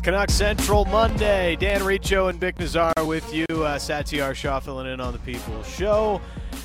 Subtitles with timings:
[0.00, 1.56] It's Canuck Central Monday.
[1.56, 3.44] Dan Riccio and Vic Nazar with you.
[3.50, 6.22] Uh, Satiar Shah filling in on the People Show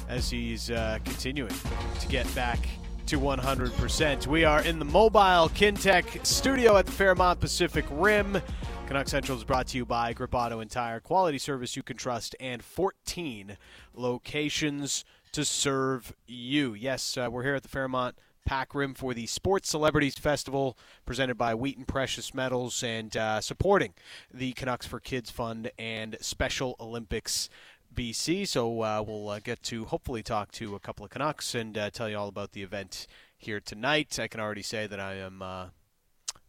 [0.08, 1.52] as he's uh, continuing
[2.00, 2.60] to get back
[3.08, 4.28] to 100%.
[4.28, 8.42] We are in the mobile Kintec studio at the Fairmont Pacific Rim.
[8.88, 11.02] Canuck Central is brought to you by Grip Auto and Tire.
[11.02, 13.58] Quality service you can trust and 14
[13.94, 16.74] locations to serve you.
[16.74, 21.38] Yes, uh, we're here at the Fairmont Pac Rim for the Sports Celebrities Festival presented
[21.38, 23.94] by Wheaton Precious Metals and uh, supporting
[24.34, 27.50] the Canucks for Kids Fund and Special Olympics
[27.94, 28.48] BC.
[28.48, 31.90] So uh, we'll uh, get to hopefully talk to a couple of Canucks and uh,
[31.90, 34.20] tell you all about the event here tonight.
[34.20, 35.42] I can already say that I am.
[35.42, 35.66] Uh,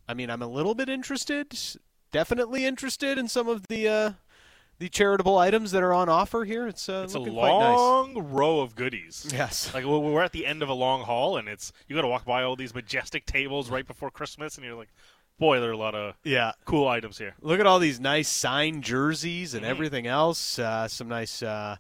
[0.07, 1.59] I mean, I'm a little bit interested.
[2.13, 4.15] Definitely interested in some of the
[4.79, 6.67] the charitable items that are on offer here.
[6.69, 7.77] It's uh, It's a looking quite nice.
[7.77, 9.27] long row of goodies.
[9.33, 9.73] Yes.
[9.75, 12.09] Like we're we're at the end of a long haul, and it's you got to
[12.09, 14.93] walk by all these majestic tables right before Christmas, and you're like,
[15.39, 16.53] boy, there are a lot of Yeah.
[16.65, 17.35] cool items here.
[17.41, 19.69] Look at all these nice signed jerseys and Mhm.
[19.69, 20.59] everything else.
[20.59, 21.77] Uh, some nice uh,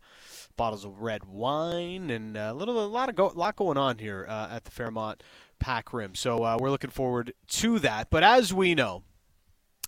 [0.56, 4.26] bottles of red wine and a little, a lot of go, lot going on here
[4.28, 5.22] uh, at the Fairmont
[5.58, 6.14] Pac Rim.
[6.14, 8.08] So uh, we're looking forward to that.
[8.10, 9.02] But as we know,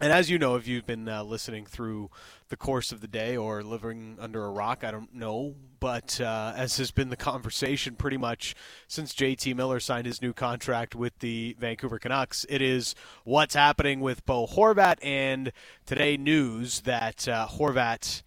[0.01, 2.11] and as you know, if you've been uh, listening through
[2.51, 5.57] the course of the day or living under a rock, I don't know.
[5.81, 8.55] But uh, as has been the conversation pretty much
[8.87, 14.01] since JT Miller signed his new contract with the Vancouver Canucks, it is what's happening
[14.01, 14.99] with Bo Horvat.
[15.03, 15.53] And
[15.85, 18.23] today, news that uh, Horvat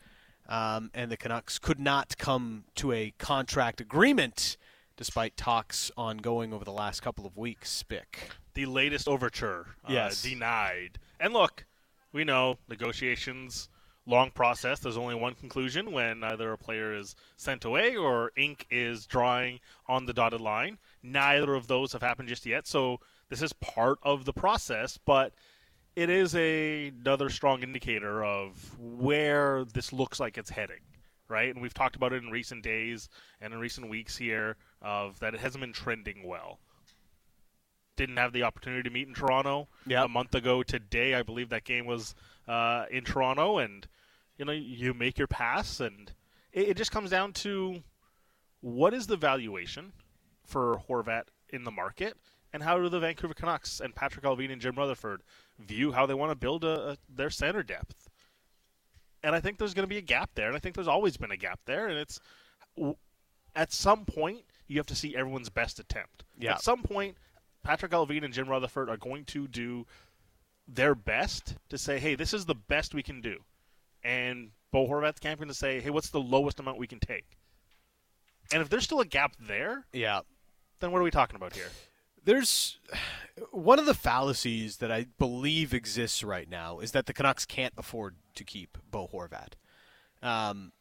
[0.49, 4.57] um, and the Canucks could not come to a contract agreement
[4.97, 7.69] despite talks ongoing over the last couple of weeks.
[7.69, 8.40] Spick.
[8.53, 10.21] The latest overture, uh, Yes.
[10.21, 10.99] denied.
[11.19, 11.65] And look,
[12.11, 13.69] we know negotiations,
[14.05, 14.79] long process.
[14.79, 19.59] There's only one conclusion when either a player is sent away or ink is drawing
[19.87, 20.79] on the dotted line.
[21.01, 25.33] Neither of those have happened just yet, so this is part of the process, but
[25.95, 30.81] it is a, another strong indicator of where this looks like it's heading,
[31.27, 31.53] right?
[31.53, 33.07] And we've talked about it in recent days
[33.39, 36.59] and in recent weeks here of that it hasn't been trending well.
[38.01, 40.05] Didn't have the opportunity to meet in Toronto Yep.
[40.05, 41.13] a month ago today.
[41.13, 42.15] I believe that game was
[42.47, 43.87] uh, in Toronto, and
[44.39, 46.11] you know you make your pass, and
[46.51, 47.83] it, it just comes down to
[48.61, 49.93] what is the valuation
[50.43, 52.17] for Horvat in the market,
[52.51, 55.21] and how do the Vancouver Canucks and Patrik Allvin and Jim Rutherford
[55.59, 58.09] view how they want to build a, a, their center depth.
[59.23, 61.17] And I think there's going to be a gap there, and I think there's always
[61.17, 62.19] been a gap there, and it's
[63.55, 66.23] at some point you have to see everyone's best attempt.
[66.39, 66.53] Yeah.
[66.53, 67.15] At some point,
[67.65, 69.85] Patrik Allvin and Jim Rutherford are going to do
[70.67, 73.43] their best to say, "Hey, this is the best we can do,"
[74.03, 77.37] and Bo Horvat's camping to say, "Hey, what's the lowest amount we can take?"
[78.51, 80.21] And if there's still a gap there, Yeah.
[80.79, 81.69] then what are we talking about here?
[82.23, 82.79] There's
[83.51, 87.73] one of the fallacies that I believe exists right now is that the Canucks can't
[87.77, 89.53] afford to keep Bo Horvat.
[90.21, 90.71] Um,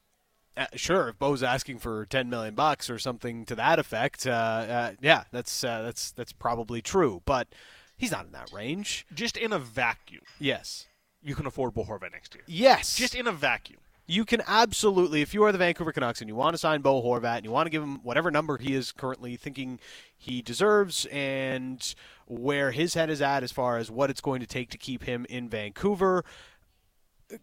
[0.75, 4.93] sure, if Bo's asking for ten million bucks or something to that effect, uh, uh,
[5.01, 7.23] yeah, that's uh, that's that's probably true.
[7.25, 7.49] But
[7.97, 9.07] he's not in that range.
[9.15, 10.87] Just in a vacuum, Yes,
[11.23, 12.45] you can afford Bo Horvat next year.
[12.47, 13.79] yes, Just in a vacuum.
[14.07, 17.03] you can absolutely, if you are the Vancouver Canucks and you want to sign Bo
[17.03, 19.79] Horvat and you want to give him whatever number he is currently thinking
[20.17, 21.95] he deserves and
[22.27, 25.05] where his head is at as far as what it's going to take to keep
[25.05, 26.25] him in Vancouver,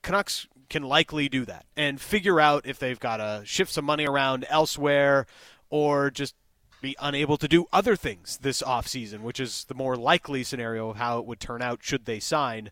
[0.01, 4.05] Canucks can likely do that and figure out if they've got to shift some money
[4.05, 5.25] around elsewhere
[5.69, 6.35] or just
[6.81, 10.97] be unable to do other things this offseason, which is the more likely scenario of
[10.97, 12.69] how it would turn out should they sign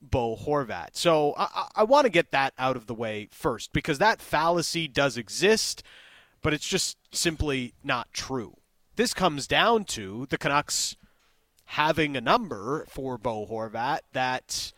[0.00, 0.90] Bo Horvat.
[0.92, 4.20] So I, I- I want to get that out of the way first because that
[4.20, 5.82] fallacy does exist,
[6.42, 8.56] but it's just simply not true.
[8.96, 10.96] This comes down to the Canucks
[11.66, 14.72] having a number for Bo Horvat that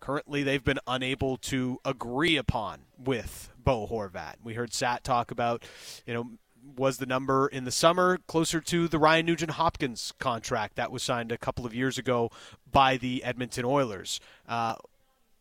[0.00, 4.36] currently they've been unable to agree upon with Bo Horvat.
[4.42, 5.64] We heard Sat talk about,
[6.06, 6.30] you know,
[6.76, 11.02] was the number in the summer closer to the Ryan Nugent Hopkins contract that was
[11.02, 12.30] signed a couple of years ago
[12.70, 14.20] by the Edmonton Oilers?
[14.48, 14.74] Uh,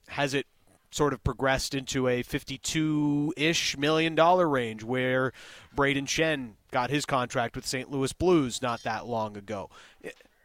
[0.09, 0.47] has it
[0.91, 5.31] sort of progressed into a 52-ish million dollar range where
[5.75, 7.91] Brayden Schenn got his contract with St.
[7.91, 9.69] Louis Blues not that long ago.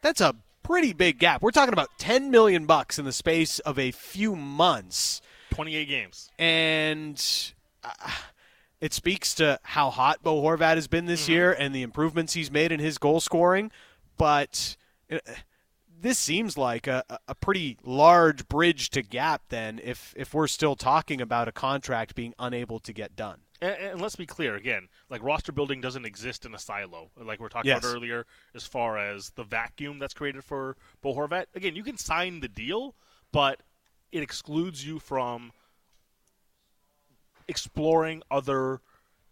[0.02, 1.42] That's a pretty big gap.
[1.42, 5.20] We're talking about 10 million bucks in the space of a few months
[5.50, 6.30] 28 games.
[6.38, 7.52] and
[7.84, 8.10] uh,
[8.80, 12.50] it speaks to how hot Bo Horvat has been this year and the improvements he's
[12.50, 13.70] made in his goal scoring.
[14.18, 14.76] But
[15.10, 15.18] uh,
[16.00, 19.42] this seems like a, a pretty large bridge to gap.
[19.48, 23.40] Then, if if we're still talking about a contract being unable to get done.
[23.64, 27.40] And, and let's be clear again, like roster building doesn't exist in a silo, like
[27.40, 27.82] we are talking Yes.
[27.82, 31.46] about earlier, as far as the vacuum that's created for Bo Horvat.
[31.54, 32.94] Again, you can sign the deal,
[33.32, 33.62] but
[34.12, 35.52] it excludes you from
[37.48, 38.80] exploring other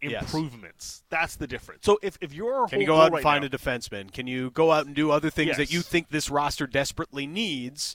[0.01, 0.23] Yes.
[0.23, 1.05] improvements.
[1.11, 1.85] That's the difference.
[1.85, 4.13] So if, if you're Can you go out and find a defenseman?
[4.13, 7.95] Can you go out and do other things that you think this roster desperately needs?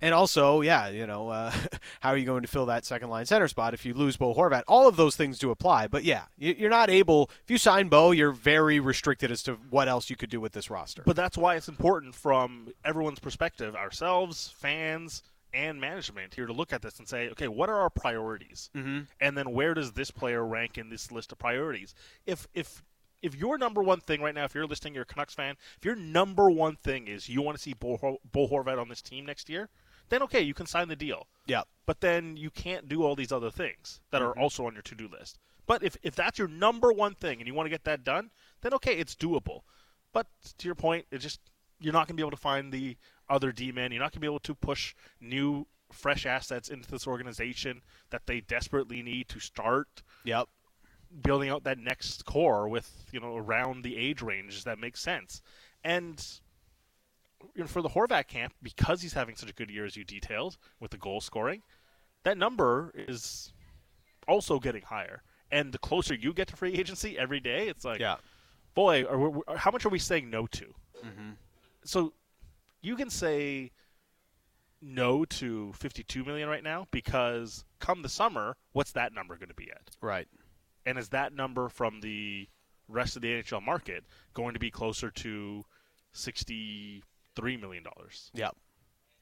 [0.00, 1.52] And also, yeah, you know, uh,
[2.00, 4.34] how are you going to fill that second line center spot if you lose Bo
[4.34, 4.62] Horvat?
[4.68, 5.88] All of those things do apply.
[5.88, 7.30] But yeah, you- you're not able.
[7.44, 10.52] If you sign Bo, you're very restricted as to what else you could do with
[10.52, 11.02] this roster.
[11.04, 15.22] But that's why it's important from everyone's perspective, ourselves, fans,
[15.54, 18.70] and management here to look at this and say, okay, what are our priorities?
[18.76, 19.00] mm-hmm.
[19.20, 21.94] And then where does this player rank in this list of priorities?
[22.26, 22.82] If if
[23.22, 25.84] if your number one thing right now, if you're listening, you're a Canucks fan, if
[25.84, 29.26] your number one thing is you want to see Bo, Bo Horvat on this team
[29.26, 29.68] next year,
[30.08, 31.26] then okay, you can sign the deal.
[31.46, 34.38] yeah, But then you can't do all these other things that Mm-hmm.
[34.38, 35.38] are also on your to-do list.
[35.66, 38.30] But if, if that's your number one thing and you want to get that done,
[38.62, 39.60] then okay, it's doable.
[40.12, 40.26] But
[40.58, 41.40] to your point, it just
[41.80, 42.96] you're not going to be able to find the
[43.28, 43.92] other D-men.
[43.92, 48.22] You're not going to be able to push new, fresh assets into this organization that
[48.26, 50.48] they desperately need to start yep,
[51.22, 55.40] building out that next core with you know around the age range that makes sense.
[55.84, 56.24] And
[57.66, 60.90] for the Horvat camp, because he's having such a good year as you detailed with
[60.90, 61.62] the goal scoring,
[62.24, 63.52] that number is
[64.26, 65.22] also getting higher.
[65.50, 68.16] And the closer you get to free agency every day, it's like, yeah.
[68.74, 70.64] boy, are we, how much are we saying no to?
[71.04, 71.30] Mm-hmm.
[71.84, 72.12] So
[72.82, 73.72] you can say
[74.80, 79.54] no to 52 million right now because come the summer, what's that number going to
[79.54, 79.96] be at?
[80.00, 80.28] Right.
[80.86, 82.48] And is that number from the
[82.88, 84.04] rest of the NHL market
[84.34, 85.64] going to be closer to
[87.38, 88.30] sixty-three million dollars?
[88.34, 88.56] Yep.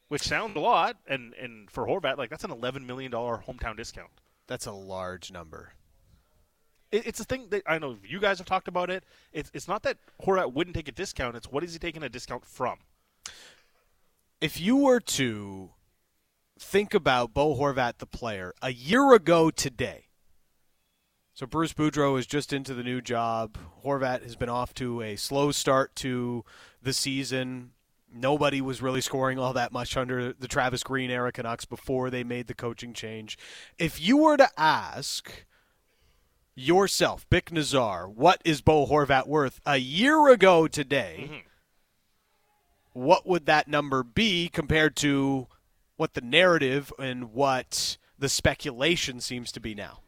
[0.08, 3.76] Which sounds a lot, and and for Horvat, like that's an eleven million dollar hometown
[3.76, 4.10] discount.
[4.46, 5.72] That's a large number.
[6.92, 9.04] It, it's a thing that I know you guys have talked about it.
[9.32, 11.36] It's it's not that Horvat wouldn't take a discount.
[11.36, 12.78] It's what is he taking a discount from?
[14.40, 15.70] If you were to
[16.58, 20.04] think about Bo Horvat, the player, a year ago today,
[21.34, 23.58] so Bruce Boudreau is just into the new job.
[23.84, 26.44] Horvat has been off to a slow start to
[26.80, 27.72] the season.
[28.16, 32.24] Nobody was really scoring all that much under the Travis Green era Canucks before they
[32.24, 33.38] made the coaching change.
[33.78, 35.44] If you were to ask
[36.54, 41.28] yourself, Vic Nazar, what is Bo Horvat worth a year ago today?
[41.30, 41.42] Mhm.
[42.92, 45.48] What would that number be compared to
[45.96, 50.00] what the narrative and what the speculation seems to be now?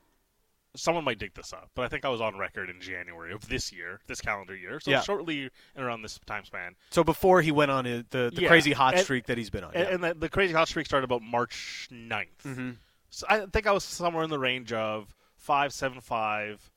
[0.77, 3.49] Someone might dig this up, but I think I was on record in January of
[3.49, 5.01] this year, this calendar year, so Yeah.
[5.01, 6.77] shortly in around this time span.
[6.91, 9.65] So before he went on the, the Yeah, crazy hot and- streak that he's been
[9.65, 9.75] on.
[9.75, 9.95] And, yeah.
[9.95, 12.43] and the, the crazy hot streak started about March 9th.
[12.43, 12.71] hmm
[13.11, 16.71] So I think I was somewhere in the range of five, seven, five,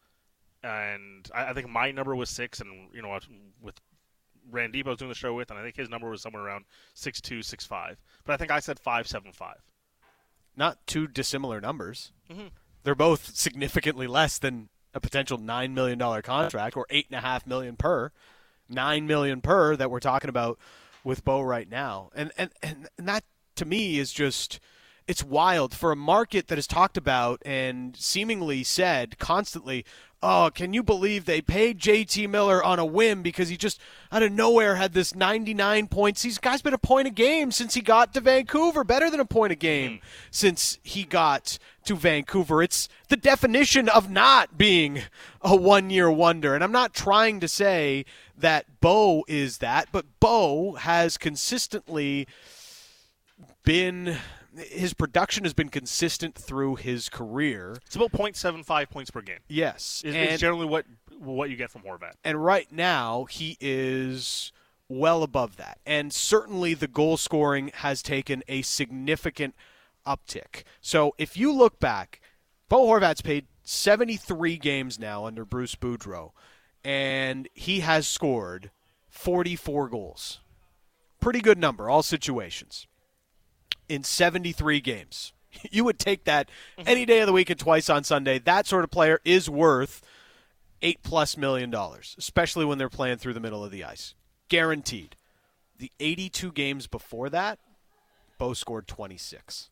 [0.63, 3.17] and I, I think my number was six, and you know
[3.61, 3.75] with
[4.51, 6.65] Randeep I was doing the show with, and I think his number was somewhere around
[6.93, 7.99] six two, six five.
[8.25, 9.61] But I think I said five, seven, five.
[10.55, 12.11] Not two dissimilar numbers.
[12.29, 12.51] Mhm.
[12.83, 17.21] They're both significantly less than a potential nine million dollar contract or eight and a
[17.21, 18.11] half million per.
[18.67, 20.57] Nine million per that we're talking about
[21.03, 22.09] with Bo right now.
[22.15, 23.23] And and, and, that
[23.55, 24.59] to me is just
[25.07, 29.86] it's wild for a market that is talked about and seemingly said constantly,
[30.21, 33.79] "Oh, can you believe they paid JT Miller on a whim because he just
[34.12, 36.22] out of nowhere had this 99 points.
[36.22, 39.25] These guy's been a point a game since he got to Vancouver, better than a
[39.25, 40.05] point a game mm-hmm.
[40.29, 42.62] since he got to Vancouver.
[42.62, 45.01] It's the definition of not being
[45.41, 46.53] a one-year wonder.
[46.53, 48.05] And I'm not trying to say
[48.38, 52.27] that Bo is that, but Bo has consistently
[53.63, 54.17] been
[54.58, 57.77] his production has been consistent through his career.
[57.86, 59.39] It's about 0.75 points per game.
[59.48, 60.86] Yes, Is, and, is generally what
[61.20, 62.13] what you get from Horvat.
[62.24, 64.51] and right now he is
[64.88, 69.55] well above that, and certainly the goal scoring has taken a significant
[70.05, 70.63] uptick.
[70.81, 72.20] So if you look back,
[72.70, 76.31] Bo Horvat's played 73 games now under Bruce Boudreau,
[76.84, 78.72] and he has scored
[79.10, 80.39] 44 goals.
[81.20, 82.88] Pretty good number, all situations.
[83.91, 85.33] In 73 games.
[85.69, 86.88] You would take that mm-hmm.
[86.88, 88.39] any day of the week and twice on Sunday.
[88.39, 90.01] That sort of player is worth
[90.81, 94.15] eight plus million dollars, especially when they're playing through the middle of the ice.
[94.48, 95.17] Guaranteed.
[95.77, 97.60] The 82 games before that,
[98.38, 99.69] Bo scored 26.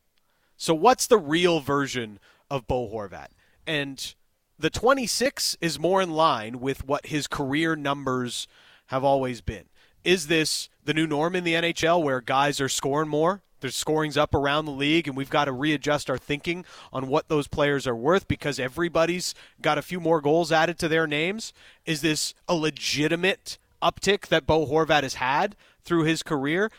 [0.58, 2.18] So what's the real version
[2.50, 3.28] of Bo Horvat?
[3.66, 4.14] And
[4.58, 8.46] the 26 is more in line with what his career numbers
[8.88, 9.64] have always been.
[10.04, 13.42] Is this the new norm in the NHL where guys are scoring more?
[13.60, 17.28] Their scoring's up around the league, and we've got to readjust our thinking on what
[17.28, 21.52] those players are worth because everybody's got a few more goals added to their names.
[21.86, 26.70] Is this a legitimate uptick that Bo Horvat has had through his career?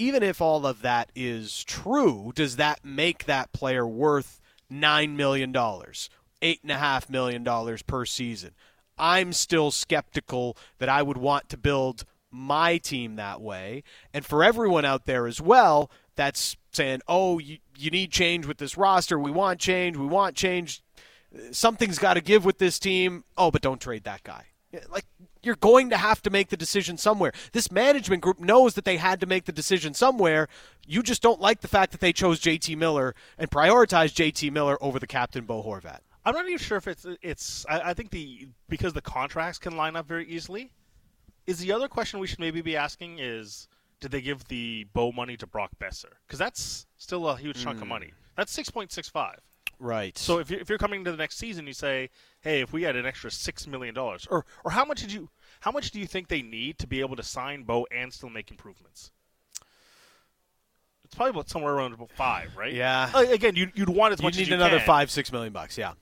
[0.00, 5.52] even if all of that is true, does that make that player worth nine million
[5.52, 6.08] dollars,
[6.40, 8.52] eight and a half million dollars per season?
[8.98, 13.82] I'm still skeptical that I would want to build my team that way.
[14.12, 18.58] And for everyone out there as well, that's saying, oh, you, you need change with
[18.58, 19.18] this roster.
[19.18, 19.96] We want change.
[19.96, 20.82] We want change.
[21.52, 23.24] Something's got to give with this team.
[23.36, 24.46] Oh, but don't trade that guy.
[24.90, 25.04] Like,
[25.42, 27.32] you're going to have to make the decision somewhere.
[27.52, 30.48] This management group knows that they had to make the decision somewhere.
[30.86, 34.76] You just don't like the fact that they chose JT Miller and prioritized JT Miller
[34.82, 36.00] over the captain, Bo Horvat.
[36.24, 37.64] I'm not even sure if it's it's.
[37.68, 40.70] I, I think the because the contracts can line up very easily.
[41.46, 43.68] Is the other question we should maybe be asking is
[44.00, 46.12] did they give the Bo money to Brock Boeser?
[46.26, 47.88] Because that's still a huge chunk of hmm.
[47.88, 48.12] money.
[48.36, 49.40] That's six point six five.
[49.78, 50.16] Right.
[50.18, 52.10] So if you're, if you're coming to the next season, you say,
[52.42, 55.30] hey, if we had an extra six million dollars, or or how much did you
[55.60, 58.30] how much do you think they need to be able to sign Bo and still
[58.30, 59.10] make improvements?
[61.04, 62.72] It's probably about somewhere around about five, right?
[62.72, 63.18] Yeah.
[63.18, 65.52] Again, you'd, you'd want as you much need as you another can, five, six million
[65.52, 65.94] bucks, yeah.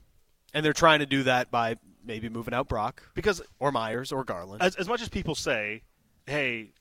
[0.53, 1.77] And they're trying to do that by
[2.09, 4.61] maybe moving out Brock because or Myers or Garland.
[4.61, 5.83] as, as much as people say,
[6.25, 6.71] hey,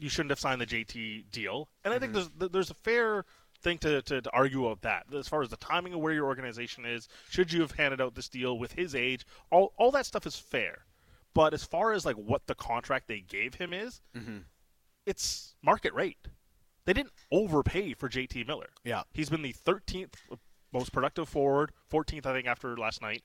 [0.00, 2.38] you shouldn't have signed the JT deal, and I think Mm-hmm.
[2.38, 3.24] there's there's a fair
[3.60, 6.26] thing to, to, to argue about that as far as the timing of where your
[6.26, 7.08] organization is.
[7.30, 9.26] Should you have handed out this deal with his age?
[9.50, 10.84] All all that stuff is fair,
[11.34, 14.38] but as far as like what the contract they gave him is, Mm-hmm.
[15.06, 16.28] it's market rate.
[16.86, 18.68] They didn't overpay for JT Miller.
[18.84, 19.02] Yeah.
[19.12, 20.14] He's been the 13th
[20.72, 23.22] most productive forward, 14th I think after last night,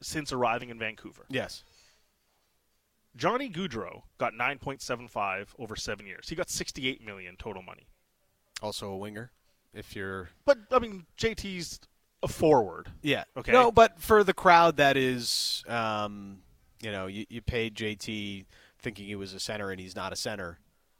[0.00, 1.24] since arriving in Vancouver.
[1.28, 1.62] yes.
[3.16, 6.28] Johnny Gaudreau got 9.75 over seven years.
[6.28, 7.88] He got 68 million total money.
[8.62, 9.32] Also a winger,
[9.74, 11.80] if you're But I mean, JT's
[12.22, 12.88] a forward.
[13.02, 13.24] yeah.
[13.36, 13.50] Okay.
[13.50, 16.38] No, but for the crowd that is, um,
[16.80, 18.44] you know, you, you paid JT
[18.80, 20.58] thinking he was a center and he's not a center.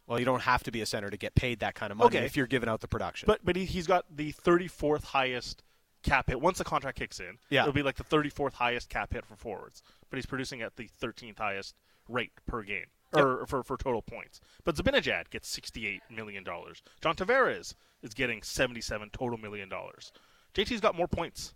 [0.08, 2.16] Well, you don't have to be a center to get paid that kind of money
[2.16, 2.26] Okay.
[2.26, 3.26] if you're giving out the production.
[3.28, 5.62] But but he, he's got the 34th highest
[6.02, 6.40] cap hit.
[6.40, 7.62] Once the contract kicks in, Yeah.
[7.62, 9.82] it'll be like the 34th highest cap hit for forwards.
[10.08, 11.74] But he's producing at the 13th highest
[12.08, 12.86] rate per game.
[13.12, 14.40] Or for, for total points.
[14.62, 16.44] But Zibanejad gets $68 million.
[16.44, 20.12] John Tavares is getting 77 total million dollars.
[20.54, 21.52] JT's got more points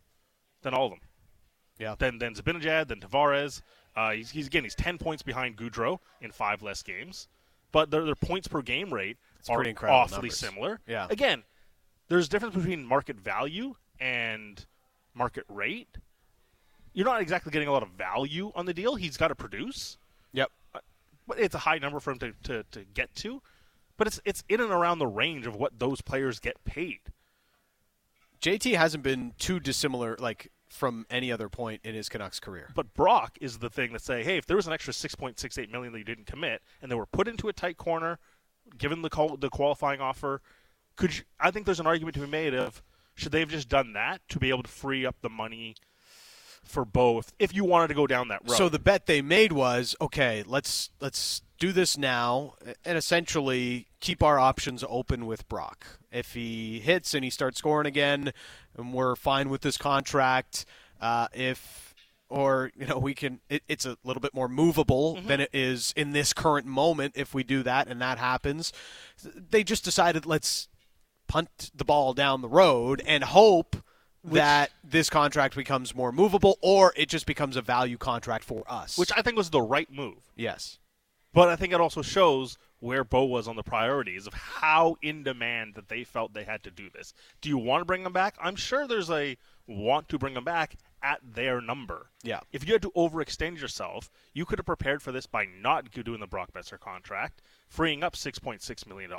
[0.63, 1.01] than all of them.
[1.79, 1.95] yeah.
[1.97, 3.63] than than Zibanejad, than Tavares.
[3.95, 7.29] Uh, he's, he's again he's ten points behind Gaudreau in five less games,
[7.71, 9.17] but their, their points per game rate
[9.49, 10.37] are pretty incredible awfully numbers.
[10.39, 10.81] similar.
[10.89, 11.07] Yeah.
[11.09, 11.45] Again,
[12.09, 14.65] there's a difference between market value and
[15.15, 15.99] market rate.
[16.93, 18.95] You're not exactly getting a lot of value on the deal.
[18.95, 19.99] He's got to produce,
[20.35, 20.51] Yep.
[20.75, 20.81] Uh,
[21.27, 23.41] but it's a high number for him to, to, to get to.
[23.97, 26.99] But it's it's in and around the range of what those players get paid.
[28.43, 32.71] JT hasn't been too dissimilar, like from any other point in his Canucks career.
[32.75, 35.93] But Brock is the thing that say, hey, if there was an extra 6.68 million
[35.93, 38.19] that you didn't commit, and they were put into a tight corner,
[38.77, 40.43] given the call, the qualifying offer,
[40.97, 42.83] could you, I think there's an argument to be made of
[43.15, 45.77] should they have just done that to be able to free up the money
[46.65, 48.57] for Bo if, if you wanted to go down that road?
[48.57, 50.43] So the bet they made was okay.
[50.47, 52.55] Let's let's do this now
[52.85, 55.87] and essentially keep our options open with Brock.
[56.11, 58.33] If he hits and he starts scoring again,
[58.77, 60.65] and we're fine with this contract.
[61.01, 61.95] Uh, if
[62.29, 65.93] or you know we can, it, it's a little bit more movable than it is
[65.97, 67.15] in this current moment.
[67.17, 68.73] If we do that and that happens,
[69.23, 70.69] they just decided let's
[71.27, 73.77] punt the ball down the road and hope
[74.25, 78.97] that this contract becomes more movable or it just becomes a value contract for us.
[78.97, 80.31] which I think was the right move.
[80.35, 80.79] yes.
[81.35, 85.25] But I think it also shows where Bo was on the priorities of how in
[85.25, 87.13] demand that they felt they had to do this.
[87.41, 88.37] Do you want to bring him back?
[88.41, 92.07] I'm sure there's a want to bring him back at their number.
[92.23, 92.41] Yeah.
[92.51, 96.19] If you had to overextend yourself, you could have prepared for this by not doing
[96.19, 99.13] the Brock Boeser contract, freeing up $6.6 million,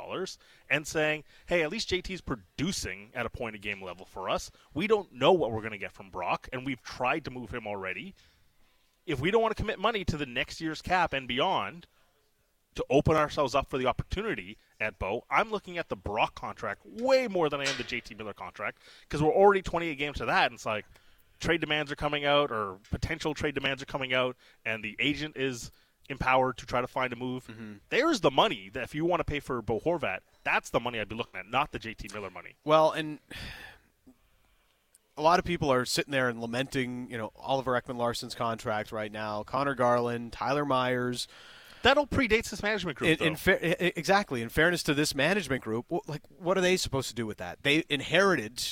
[0.69, 4.49] and saying, hey, at least JT's producing at a point of game level for us.
[4.73, 7.51] We don't know what we're going to get from Brock, and we've tried to move
[7.51, 8.15] him already.
[9.05, 11.85] If we don't want to commit money to the next year's cap and beyond,
[12.73, 15.23] to open ourselves up for the opportunity at Bo.
[15.31, 18.79] I'm looking at the Brock contract way more than I am the JT Miller contract
[19.03, 20.85] because we're already 28 games to that, and it's like
[21.45, 24.35] trade demands are coming out or potential trade demands are coming out,
[24.65, 25.71] and the agent is
[26.09, 27.47] empowered to try to find a move.
[27.47, 27.73] Mm-hmm.
[27.89, 30.99] There's the money that if you want to pay for Bo Horvat, that's the money
[30.99, 32.55] I'd be looking at, not the JT Miller money.
[32.63, 33.19] Well, and
[35.17, 39.11] a lot of people are sitting there and lamenting, you know, Oliver Ekman-Larsson's contract right
[39.11, 41.27] now, Conor Garland, Tyler Myers.
[41.83, 43.21] That all predates this management group.
[43.21, 44.41] In, in fa- exactly.
[44.41, 47.59] In fairness to this management group, like what are they supposed to do with that?
[47.61, 48.63] They inherited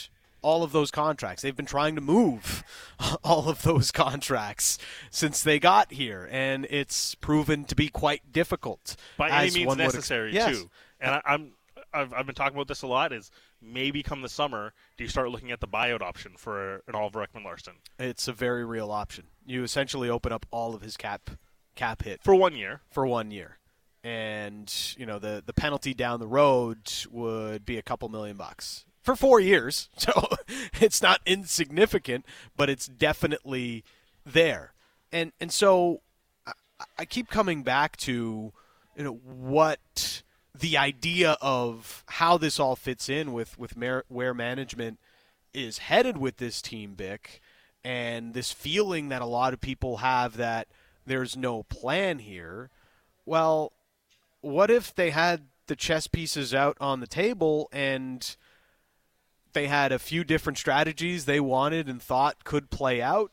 [0.44, 1.42] all of those contracts.
[1.42, 2.64] They've been trying to move
[3.24, 4.78] all of those contracts
[5.10, 8.96] since they got here, and it's proven to be quite difficult.
[9.18, 10.60] By any means would ex- necessary, yes.
[10.60, 10.70] too.
[11.00, 11.54] and I, I'm
[11.94, 13.14] I've, I've been talking about this a lot.
[13.14, 13.32] Is
[13.62, 17.26] maybe come the summer, do you start looking at the buyout option for an Oliver
[17.26, 17.74] Ekman-Larsson?
[18.00, 19.26] It's a very real option.
[19.46, 21.32] You essentially open up all of his cap
[21.76, 22.82] cap hit for one year?
[22.92, 23.58] for one year.
[24.04, 28.86] And, you know, the, the penalty down the road would be a couple million bucks
[29.04, 29.90] for four years.
[29.98, 30.28] So
[30.82, 32.26] it's not insignificant,
[32.58, 33.84] but it's definitely
[34.26, 34.74] there.
[35.12, 36.02] And and so
[36.48, 36.54] I,
[37.00, 38.52] I keep coming back to
[38.96, 40.24] you know what
[40.58, 43.76] the idea of how this all fits in with with
[44.08, 45.00] where management
[45.54, 47.42] is headed with this team, Vic,
[47.84, 50.68] and this feeling that a lot of people have that
[51.06, 52.70] there's no plan here.
[53.26, 53.74] Well,
[54.42, 58.36] what if they had the chess pieces out on the table and
[59.54, 63.32] they had a few different strategies they wanted and thought could play out,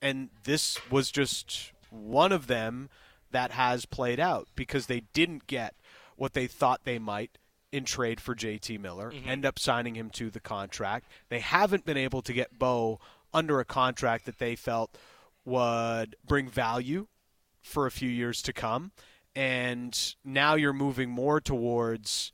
[0.00, 2.88] and this was just one of them
[3.30, 5.74] that has played out because they didn't get
[6.16, 7.38] what they thought they might
[7.70, 9.28] in trade for JT Miller, mm-hmm.
[9.28, 11.06] end up signing him to the contract.
[11.28, 12.98] They haven't been able to get Bo
[13.32, 14.96] under a contract that they felt
[15.44, 17.06] would bring value
[17.60, 18.92] for a few years to come.
[19.36, 22.32] And now you're moving more towards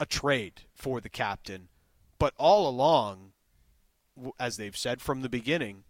[0.00, 1.68] a trade for the captain.
[2.18, 3.32] But all along,
[4.38, 5.84] as they've said from the beginning,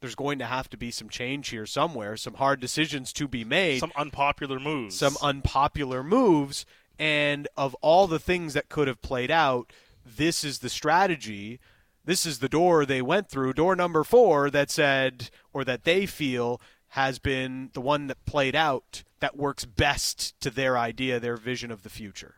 [0.00, 3.44] there's going to have to be some change here somewhere, some hard decisions to be
[3.44, 4.96] made Some unpopular moves.
[4.96, 6.64] some unpopular moves.
[6.98, 9.72] And of all the things that could have played out,
[10.04, 11.60] this is the strategy.
[12.04, 16.06] This is the door they went through, door number four, that said, or that they
[16.06, 16.60] feel
[16.94, 21.70] has been the one that played out that works best to their idea, their vision
[21.70, 22.36] of the future.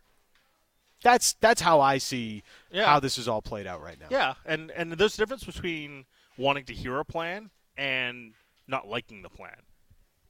[1.02, 2.87] That's that's how I see Yeah.
[2.87, 4.06] how this is all played out right now.
[4.11, 6.04] Yeah, and and there's a difference between
[6.37, 8.35] wanting to hear a plan and
[8.66, 9.56] not liking the plan.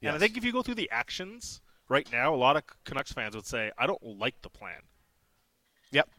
[0.01, 3.13] And I think if you go through the actions right now, a lot of Canucks
[3.13, 4.81] fans would say, "I don't like the plan."
[5.91, 6.09] Yep.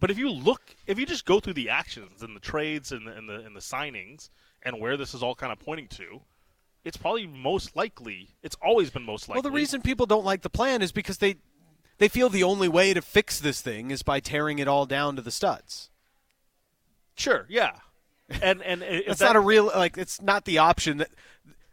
[0.00, 3.06] But if you look, if you just go through the actions and the trades and
[3.06, 4.30] the, and the and the signings
[4.62, 6.22] and where this is all kind of pointing to,
[6.84, 8.30] it's probably most likely.
[8.42, 9.42] It's always been most likely.
[9.42, 11.36] Well, the reason people don't like the plan is because they
[12.00, 15.14] they feel the only way to fix this thing is by tearing it all down
[15.14, 15.90] to the studs.
[17.14, 17.76] sure, yeah,
[18.42, 19.96] and and That's that- not a real like.
[19.96, 21.10] It's not the option that.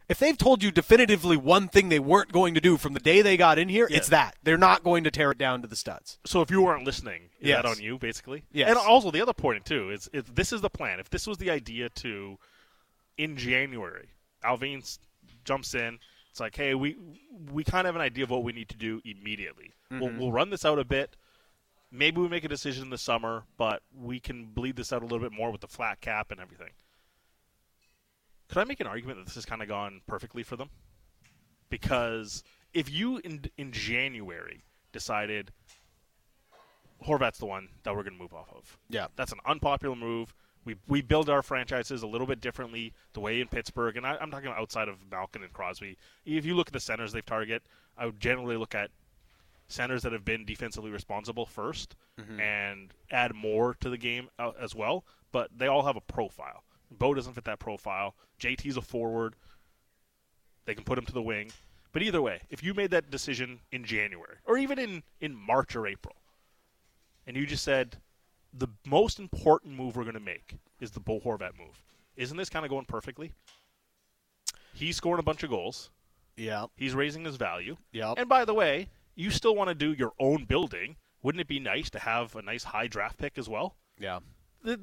[0.09, 3.21] If they've told you definitively one thing they weren't going to do from the day
[3.21, 3.97] they got in here, Yeah.
[3.97, 6.17] it's that they're not going to tear it down to the studs.
[6.25, 7.61] So if you weren't listening, is Yes.
[7.63, 8.43] that on you, basically?
[8.53, 8.69] Yes.
[8.69, 11.39] And also the other point too is if this is the plan, if this was
[11.39, 12.37] the idea to,
[13.17, 14.07] in January,
[14.45, 14.81] Allvin
[15.43, 15.99] jumps in.
[16.37, 16.95] It's like, hey, we
[17.51, 19.73] we kind of have an idea of what we need to do immediately.
[19.89, 20.19] We'll, mm-hmm.
[20.19, 21.15] we'll run this out a bit.
[21.91, 25.05] Maybe we make a decision in the summer, but we can bleed this out a
[25.05, 26.73] little bit more with the flat cap and everything.
[28.49, 30.69] Could I make an argument that this has kind of gone perfectly for them?
[31.71, 35.51] Because if you in in January decided
[37.03, 38.77] Horvat's the one that we're going to move off of.
[38.91, 39.07] Yeah.
[39.15, 40.35] That's an unpopular move.
[40.67, 44.17] We, we build our franchises a little bit differently the way in Pittsburgh, and I,
[44.19, 45.97] I'm talking about outside of Malkin and Crosby.
[46.25, 47.63] If you look at the centers they've target,
[47.97, 48.91] I would generally look at
[49.69, 51.87] centers that have been defensively responsible 1st
[52.41, 55.05] and add more to the game uh, as well.
[55.31, 56.65] But they all have a profile.
[56.91, 58.15] Bo doesn't fit that profile.
[58.37, 59.35] JT's a forward.
[60.65, 61.51] They can put him to the wing.
[61.93, 65.77] But either way, if you made that decision in January or even in, in March
[65.77, 66.17] or April,
[67.25, 67.97] and you just said
[68.57, 71.81] the most important move we're going to make is the Bo Horvat move,
[72.15, 73.31] isn't this kind of going perfectly?
[74.73, 75.89] He's scoring a bunch of goals.
[76.35, 76.67] Yeah.
[76.75, 77.77] He's raising his value.
[77.91, 78.13] Yeah.
[78.17, 80.95] And by the way, you still want to do your own building.
[81.23, 83.75] Wouldn't it be nice to have a nice high draft pick as well?
[83.99, 84.19] Yeah.
[84.63, 84.79] the,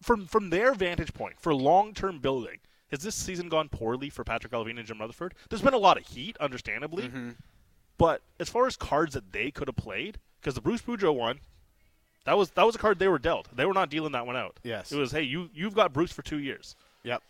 [0.00, 2.58] from from their vantage point for long term building,
[2.90, 5.34] has this season gone poorly for Patrik Allvin and Jim Rutherford?
[5.48, 7.30] There's been a lot of heat, understandably, Mm-hmm.
[7.98, 11.40] but as far as cards that they could have played, because the Bruce Boudreau one,
[12.24, 13.48] that was that was a card they were dealt.
[13.54, 14.58] They were not dealing that one out.
[14.62, 14.92] Yes.
[14.92, 16.76] it was hey you you've got Bruce for two years.
[17.04, 17.22] Yep.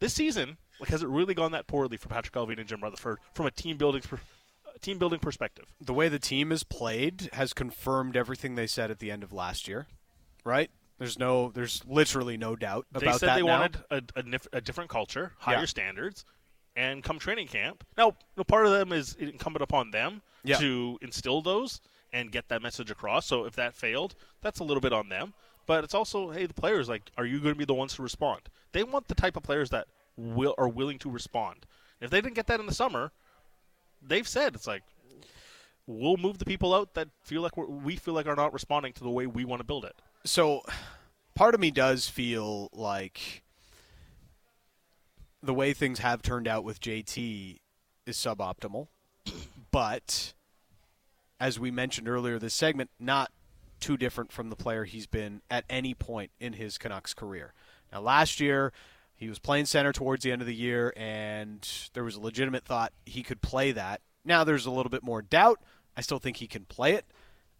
[0.00, 3.18] This season, like has it really gone that poorly for Patrik Allvin and Jim Rutherford
[3.32, 4.18] from a team building per,
[4.80, 5.64] team building perspective?
[5.80, 9.32] The way the team is played has confirmed everything they said at the end of
[9.32, 9.86] last year,
[10.44, 10.70] right?
[10.98, 13.06] There's no, there's literally no doubt about that.
[13.12, 13.58] They said that they now.
[13.60, 15.64] wanted a, a, nif- a different culture, higher Yeah.
[15.66, 16.24] standards,
[16.74, 17.84] and come training camp.
[17.98, 20.56] Now, no part of them is incumbent upon them Yeah.
[20.56, 21.82] to instill those
[22.16, 23.26] and get that message across.
[23.26, 25.34] So if that failed, that's a little bit on them.
[25.66, 28.02] But it's also, hey, the players like, are you going to be the ones to
[28.02, 28.42] respond?
[28.72, 31.66] They want the type of players that will are willing to respond.
[32.00, 33.12] If they didn't get that in the summer,
[34.00, 34.82] they've said it's like
[35.86, 38.92] we'll move the people out that feel like we're, we feel like are not responding
[38.94, 39.94] to the way we want to build it.
[40.24, 40.62] so
[41.34, 43.42] part of me does feel like
[45.42, 47.58] the way things have turned out with JT
[48.04, 48.88] is suboptimal,
[49.70, 50.32] but
[51.40, 53.30] as we mentioned earlier this segment, not
[53.80, 57.52] too different from the player he's been at any point in his Canucks career.
[57.92, 58.72] Now, last year,
[59.16, 62.64] he was playing center towards the end of the year, and there was a legitimate
[62.64, 64.00] thought he could play that.
[64.24, 65.60] Now there's a little bit more doubt.
[65.96, 67.06] I still think he can play it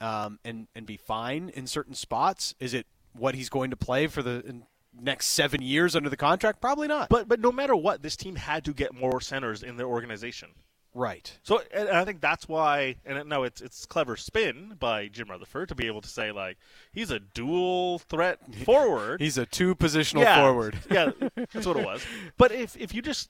[0.01, 2.55] um, and and be fine in certain spots.
[2.61, 4.63] Is it what he's going to play for the
[5.01, 6.61] next seven years under the contract?
[6.61, 7.09] Probably not.
[7.09, 10.51] But but no matter what, this team had to get more centers in their organization.
[10.97, 11.37] Right.
[11.43, 15.69] So, and I think that's why, and no, it's it's clever spin by Jim Rutherford
[15.69, 16.57] to be able to say like
[16.91, 19.21] he's a dual threat forward.
[19.21, 20.79] he's a two positional yeah, forward.
[20.91, 21.11] yeah,
[21.53, 22.03] that's what it was.
[22.39, 23.29] But if if you just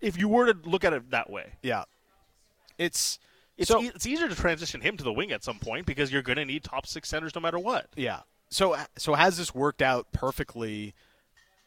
[0.00, 1.84] if you were to look at it that way, yeah,
[2.78, 3.20] it's
[3.56, 6.10] it's so, e- it's easier to transition him to the wing at some point because
[6.12, 7.90] you're going to need top six centers no matter what.
[7.94, 8.22] Yeah.
[8.50, 10.94] So so has this worked out perfectly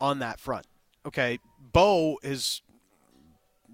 [0.02, 0.66] on that front?
[1.06, 1.40] Okay,
[1.72, 2.62] Bo is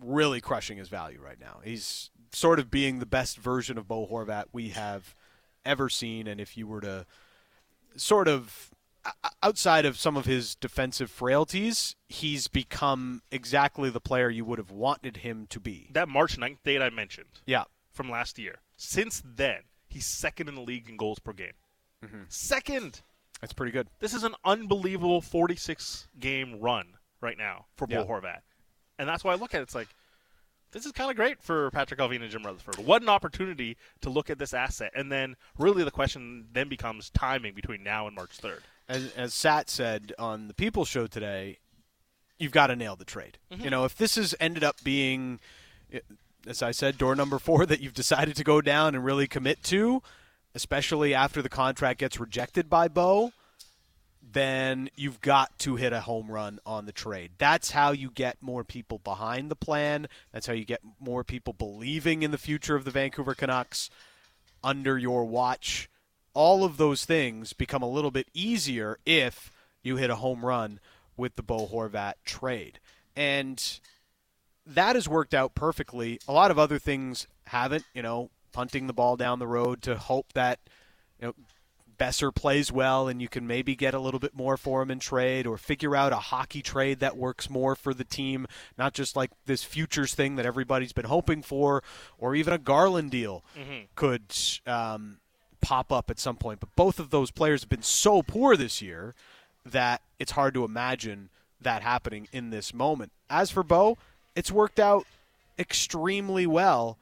[0.03, 1.59] really crushing his value right now.
[1.63, 5.15] He's sort of being the best version of Bo Horvat we have
[5.65, 7.05] ever seen, and if you were to
[7.95, 8.71] sort of
[9.43, 14.71] outside of some of his defensive frailties, he's become exactly the player you would have
[14.71, 15.89] wanted him to be.
[15.93, 17.41] That March 9th date I mentioned.
[17.45, 17.65] Yeah.
[17.91, 18.59] From last year.
[18.77, 21.53] Since then, he's second in the league in goals per game.
[22.03, 22.23] Mm-hmm.
[22.29, 23.01] Second.
[23.41, 23.87] That's pretty good.
[23.99, 28.05] This is an unbelievable 46 game run right now for Bo Yeah.
[28.05, 28.39] Horvat.
[28.97, 29.63] And that's why I look at it.
[29.63, 29.89] It's like,
[30.71, 32.85] this is kind of great for Patrik Allvin and Jim Rutherford.
[32.85, 34.91] What an opportunity to look at this asset.
[34.95, 38.59] And then really the question then becomes timing between now and March 3rd.
[38.87, 41.59] as, as Sat said on the People Show today,
[42.37, 43.37] you've got to nail the trade.
[43.51, 43.63] Mm-hmm.
[43.63, 45.39] You know, if this has ended up being,
[46.47, 49.63] as I said, door number four that you've decided to go down and really commit
[49.63, 50.01] to,
[50.53, 53.31] especially after the contract gets rejected by Bo,
[54.35, 57.31] then you've got to hit a home run on the trade.
[57.37, 60.09] That's how you get more people behind the plan.
[60.33, 63.89] That's how you get more people believing in the future of the Vancouver Canucks
[64.61, 65.89] under your watch.
[66.33, 70.81] All of those things become a little bit easier if you hit a home run
[71.15, 72.79] with the Bo Horvat trade.
[73.15, 73.79] And
[74.67, 76.19] that has worked out perfectly.
[76.27, 79.95] A lot of other things haven't, you know, punting the ball down the road to
[79.95, 80.59] hope that,
[81.21, 81.35] you know,
[81.97, 84.99] Boeser plays well and you can maybe get a little bit more for him in
[84.99, 89.15] trade or figure out a hockey trade that works more for the team, not just
[89.15, 91.83] like this futures thing that everybody's been hoping for,
[92.17, 93.43] or even a Garland deal
[93.95, 94.21] could
[94.67, 95.17] um,
[95.61, 96.59] pop up at some point.
[96.59, 99.15] But both of those players have been so poor this year
[99.65, 101.29] that it's hard to imagine
[101.61, 103.11] that happening in this moment.
[103.29, 103.97] As for Bo,
[104.35, 105.05] it's worked out
[105.57, 106.97] extremely well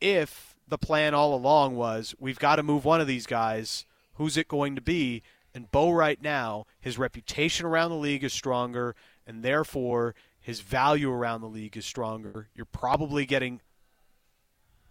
[0.00, 3.84] if the plan all along was we've got to move one of these guys.
[4.16, 5.22] Who's it going to be?
[5.54, 8.94] And Bo, right now, his reputation around the league is stronger,
[9.26, 12.48] and therefore his value around the league is stronger.
[12.54, 13.60] You're probably getting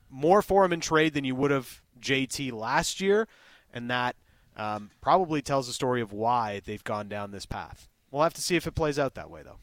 [0.10, 3.28] more for him in trade than you would have JT last year,
[3.74, 4.16] and that
[4.58, 7.88] um, probably tells the story of why they've gone down this path.
[8.12, 9.60] We'll have to see if it plays out that way, though.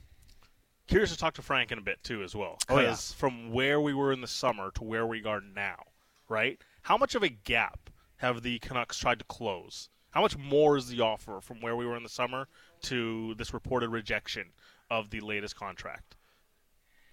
[0.87, 2.59] Curious to talk to Frank in a bit too, as well.
[2.69, 2.95] Oh, yeah.
[2.95, 5.85] from where we were in the summer to where we are now,
[6.29, 6.61] right?
[6.83, 7.89] How much of a gap
[8.23, 9.91] have the Canucks tried to close?
[10.11, 12.47] How much more is the offer from where we were in the summer
[12.83, 14.51] to this reported rejection
[14.91, 16.17] of the latest contract?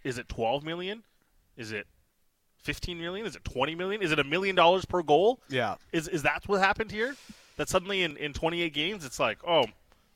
[0.03, 1.03] Is it 12 million?
[1.57, 1.87] Is it
[2.63, 3.25] 15 million?
[3.25, 4.01] Is it 20 million?
[4.01, 5.41] Is it a million dollars per goal?
[5.49, 5.75] Yeah.
[5.91, 7.15] Is is that what happened here?
[7.57, 9.65] That suddenly in, in 28 games, it's like, oh,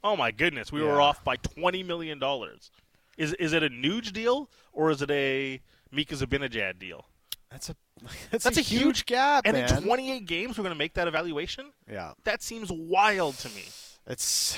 [0.03, 2.69] oh my goodness, we were off by 20 million dollars.
[3.17, 5.59] Is is it a Nuge deal or is it a
[5.91, 7.05] Mika Zibanejad deal?
[7.49, 7.75] That's a
[8.31, 9.77] that's, That's a, huge, huge- gap, And man.
[9.77, 11.71] in 28 games, we're going to make that evaluation.
[11.89, 13.63] yeah, That seems wild to me.
[14.07, 14.57] it's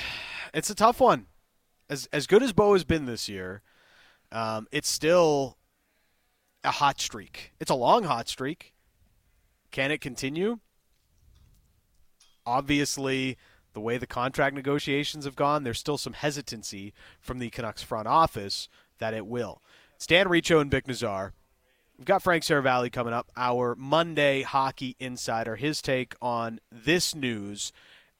[0.54, 1.26] it's a tough one.
[1.88, 3.62] As as good as Bo has been this year,
[4.32, 5.56] um, it's still
[6.64, 7.52] a hot streak.
[7.60, 8.74] It's a long hot streak.
[9.70, 10.58] Can it continue?
[12.44, 13.36] Obviously,
[13.72, 18.06] the way the contract negotiations have gone, there's still some hesitancy from the Canucks front
[18.08, 19.62] office that it will.
[19.98, 21.32] Stan Riccio and Vic Nazar.
[21.98, 27.72] We've got Frank Seravalli coming up, our Monday Hockey Insider, his take on this news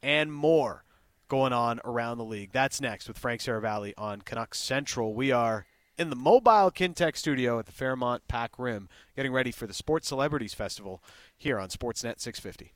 [0.03, 0.85] and more
[1.29, 2.53] going on around the league.
[2.53, 5.13] That's next with Frank Seravalli on Canucks Central.
[5.13, 5.67] We are
[5.99, 10.09] in the mobile Kintec studio at the Fairmont Pac Rim, getting ready for the Sports
[10.09, 11.03] Celebrities Festival
[11.37, 12.76] here on Sportsnet 650.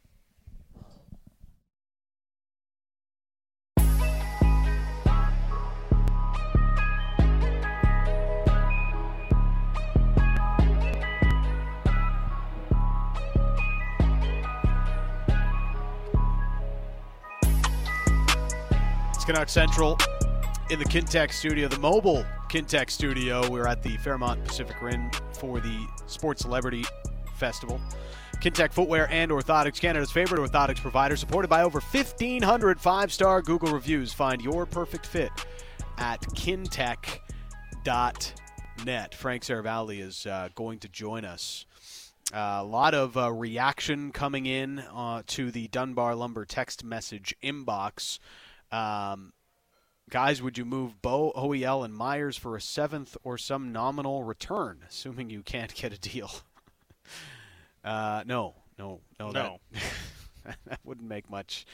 [19.31, 19.97] Canuck Central
[20.71, 23.49] in the Kintec studio, the mobile Kintec studio.
[23.49, 26.85] We're at the Fairmont Pacific Rim for the Sports Celebrity
[27.37, 27.81] Festival.
[28.40, 33.73] Kintec Footwear and Orthotics, Canada's favorite orthotics provider, supported by over 1,500 five star Google
[33.73, 34.12] reviews.
[34.12, 35.31] Find your perfect fit
[35.99, 39.14] at kintec.net.
[39.14, 41.66] Frank Seravalli is uh, going to join us.
[42.35, 47.33] Uh, a lot of uh, reaction coming in uh, to the Dunbar Lumber text message
[47.45, 48.19] inbox.
[48.73, 49.33] Um,
[50.11, 54.81] guys, would you move Bo, OEL, and Myers for a seventh or some nominal return,
[54.89, 56.31] assuming you can't get a deal?
[57.83, 59.59] Uh, no, no, no, No.
[60.45, 61.65] That, that wouldn't make much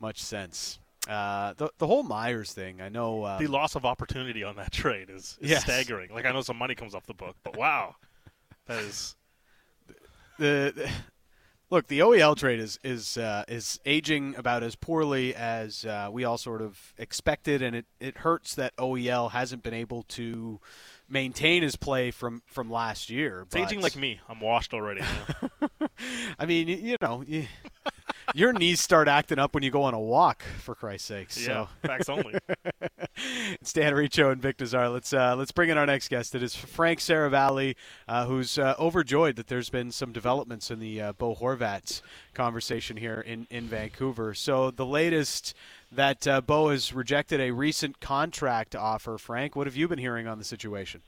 [0.00, 0.78] much sense.
[1.08, 3.24] Uh, the the whole Myers thing, I know.
[3.24, 5.62] Um, the loss of opportunity on that trade is, is Yes.
[5.62, 6.12] staggering.
[6.12, 7.94] Like I know some money comes off the book, but wow,
[8.66, 9.16] that is
[10.38, 10.90] the, the-
[11.70, 16.24] look, the OEL trade is is uh, is aging about as poorly as uh, we
[16.24, 20.60] all sort of expected, and it, it hurts that OEL hasn't been able to
[21.08, 23.42] maintain his play from from last year.
[23.42, 24.20] it's aging like me.
[24.28, 25.02] I'm washed already.
[25.40, 25.88] you?
[26.38, 27.48] I mean, you know, y
[28.34, 31.28] your knees start acting up when you go on a walk, for Christ's sake.
[31.36, 32.34] yeah, So facts only.
[33.60, 34.88] it's Dan Riccio and Vic Nazar.
[34.88, 36.34] Let's uh, let's bring in our next guest.
[36.34, 37.76] It is Frank Seravalli,
[38.08, 42.02] uh, who's uh, overjoyed that there's been some developments in the uh, Bo Horvat
[42.34, 44.34] conversation here in, in Vancouver.
[44.34, 45.54] So the latest
[45.92, 49.18] that uh, Bo has rejected a recent contract offer.
[49.18, 51.02] Frank, what have you been hearing on the situation?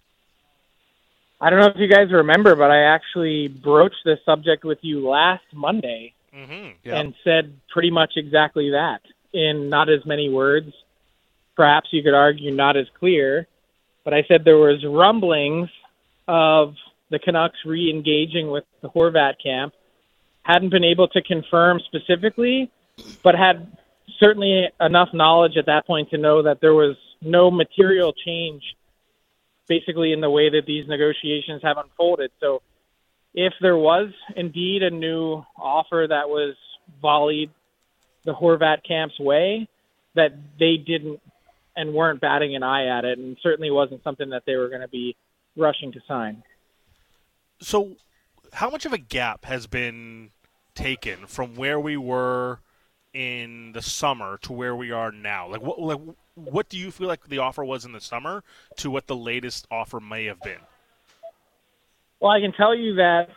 [1.40, 5.09] I don't know if you guys remember, but I actually broached this subject with you
[5.09, 7.00] last Monday hmm Yeah.
[7.00, 9.00] and said pretty much exactly that
[9.32, 10.72] in not as many words.
[11.56, 13.46] Perhaps you could argue not as clear,
[14.04, 15.68] but I said there was rumblings
[16.26, 16.74] of
[17.10, 19.74] the Canucks re-engaging with the Horvat camp.
[20.42, 22.70] Hadn't been able to confirm specifically,
[23.22, 23.76] but had
[24.18, 28.62] certainly enough knowledge at that point to know that there was no material change
[29.66, 32.30] basically in the way that these negotiations have unfolded.
[32.40, 32.62] So
[33.34, 36.54] if there was indeed a new offer that was
[37.02, 37.50] volleyed
[38.24, 39.68] the Horvat camp's way,
[40.14, 41.20] that they didn't
[41.76, 44.80] and weren't batting an eye at it, and certainly wasn't something that they were going
[44.80, 45.16] to be
[45.56, 46.42] rushing to sign.
[47.60, 47.92] So,
[48.52, 50.30] how much of a gap has been
[50.74, 52.58] taken from where we were
[53.14, 55.48] in the summer to where we are now?
[55.48, 56.00] Like, what, like,
[56.34, 58.42] what do you feel like the offer was in the summer
[58.78, 60.60] to what the latest offer may have been?
[62.20, 63.28] Well, I can tell you that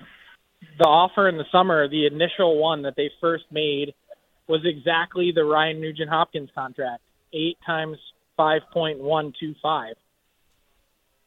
[0.78, 3.94] the offer in the summer, the initial one that they first made,
[4.48, 7.02] was exactly the Ryan Nugent Hopkins contract,
[7.34, 7.98] eight times
[8.36, 9.96] five point one two five.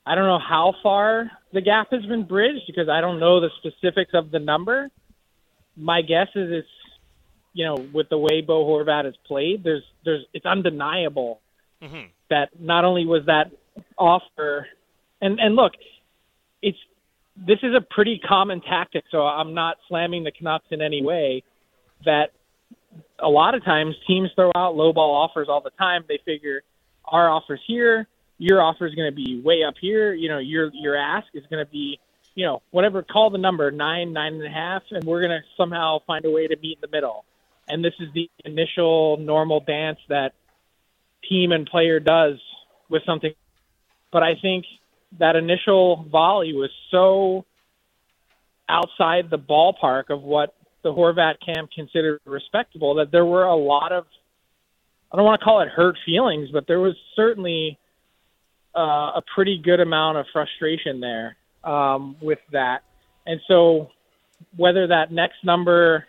[0.06, 3.50] I don't know how far the gap has been bridged because I don't know the
[3.58, 4.90] specifics of the number.
[5.76, 6.68] My guess is it's
[7.52, 11.40] you know with the way Bo Horvat has played, there's there's it's undeniable
[11.82, 13.50] hmm that not only was that
[13.98, 14.66] offer
[15.20, 15.72] and and look
[16.62, 16.78] it's
[17.36, 21.42] this is a pretty common tactic so i'm not slamming the canucks in any way
[22.04, 22.30] that
[23.18, 26.04] a lot of times teams throw out low ball offers all the time.
[26.08, 26.62] They figure
[27.04, 28.06] our offers here.
[28.38, 30.12] Your offer is going to be way up here.
[30.12, 31.98] You know your your ask is going to be
[32.34, 35.42] you know whatever call the number nine nine and a half and we're going to
[35.56, 37.24] somehow find a way to meet in the middle.
[37.68, 40.34] And this is the initial normal dance that
[41.28, 42.38] team and player does
[42.90, 43.32] with something.
[44.12, 44.66] But I think
[45.18, 47.44] that initial volley was so
[48.68, 53.92] outside the ballpark of what the Horvat camp considered respectable that there were a lot
[53.92, 54.06] of
[55.12, 57.78] I don't want to call it hurt feelings, but there was certainly
[58.76, 62.82] uh, a pretty good amount of frustration there um, with that.
[63.24, 63.90] And so
[64.56, 66.06] whether that next number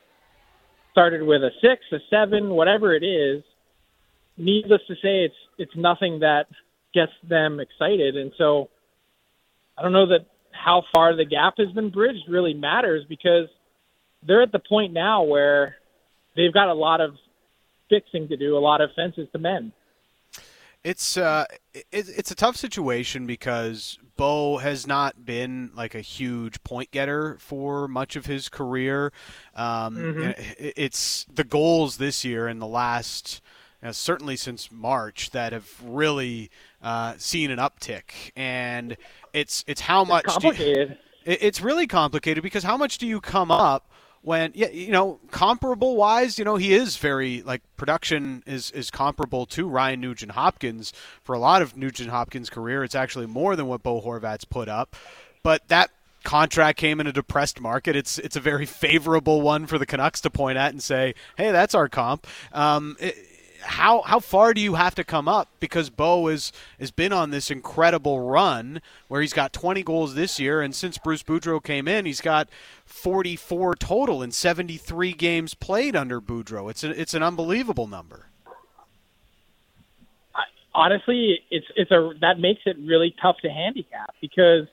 [0.92, 3.44] started with a six, a seven, whatever it is,
[4.38, 6.48] needless to say, it's it's nothing that
[6.94, 8.16] gets them excited.
[8.16, 8.70] And so,
[9.78, 13.48] I don't know that how far the gap has been bridged really matters because
[14.26, 15.76] they're at the point now where
[16.36, 17.16] they've got a lot of
[17.90, 19.72] fixing to do, a lot of fences to mend.
[20.84, 26.64] It's uh, it, it's a tough situation because Bo has not been like a huge
[26.64, 29.12] point getter for much of his career.
[29.56, 30.40] Um, Mhm.
[30.60, 33.42] it- It's the goals this year and the last,
[33.82, 36.52] uh, certainly since March, that have really
[36.86, 38.32] uh, seen an uptick.
[38.38, 38.96] And
[39.34, 40.98] it's it's how much do you- Complicated.
[41.26, 43.90] it- it's really complicated because how much do you come up
[44.22, 48.90] when yeah you know comparable wise you know he is very like production is is
[48.90, 50.94] comparable to Ryan Nugent Hopkins
[51.24, 54.68] for a lot of Nugent Hopkins career it's actually more than what Bo Horvat's put
[54.70, 54.96] up
[55.44, 55.92] but that
[56.24, 60.22] contract came in a depressed market it's it's a very favorable one for the Canucks
[60.22, 63.16] to point at and say hey that's our comp um, it,
[63.62, 67.32] how how far do you have to come up because Bo is has been on
[67.32, 71.88] this incredible run where he's got 20 goals this year and since Bruce Boudreau came
[71.88, 72.50] in he's got
[72.86, 76.70] 44 total in 73 games played under Boudreau.
[76.70, 78.28] It's a, it's an unbelievable number.
[80.74, 84.68] Honestly, it's it's a that makes it really tough to handicap because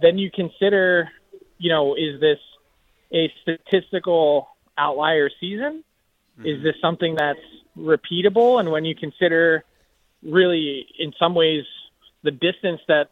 [0.00, 1.08] then you consider,
[1.56, 2.38] you know, is this
[3.14, 5.84] a statistical outlier season?
[6.38, 6.46] Mm-hmm.
[6.46, 7.38] Is this something that's
[7.76, 8.60] repeatable?
[8.60, 9.64] And when you consider
[10.22, 11.64] really, in some ways,
[12.22, 13.10] the distance that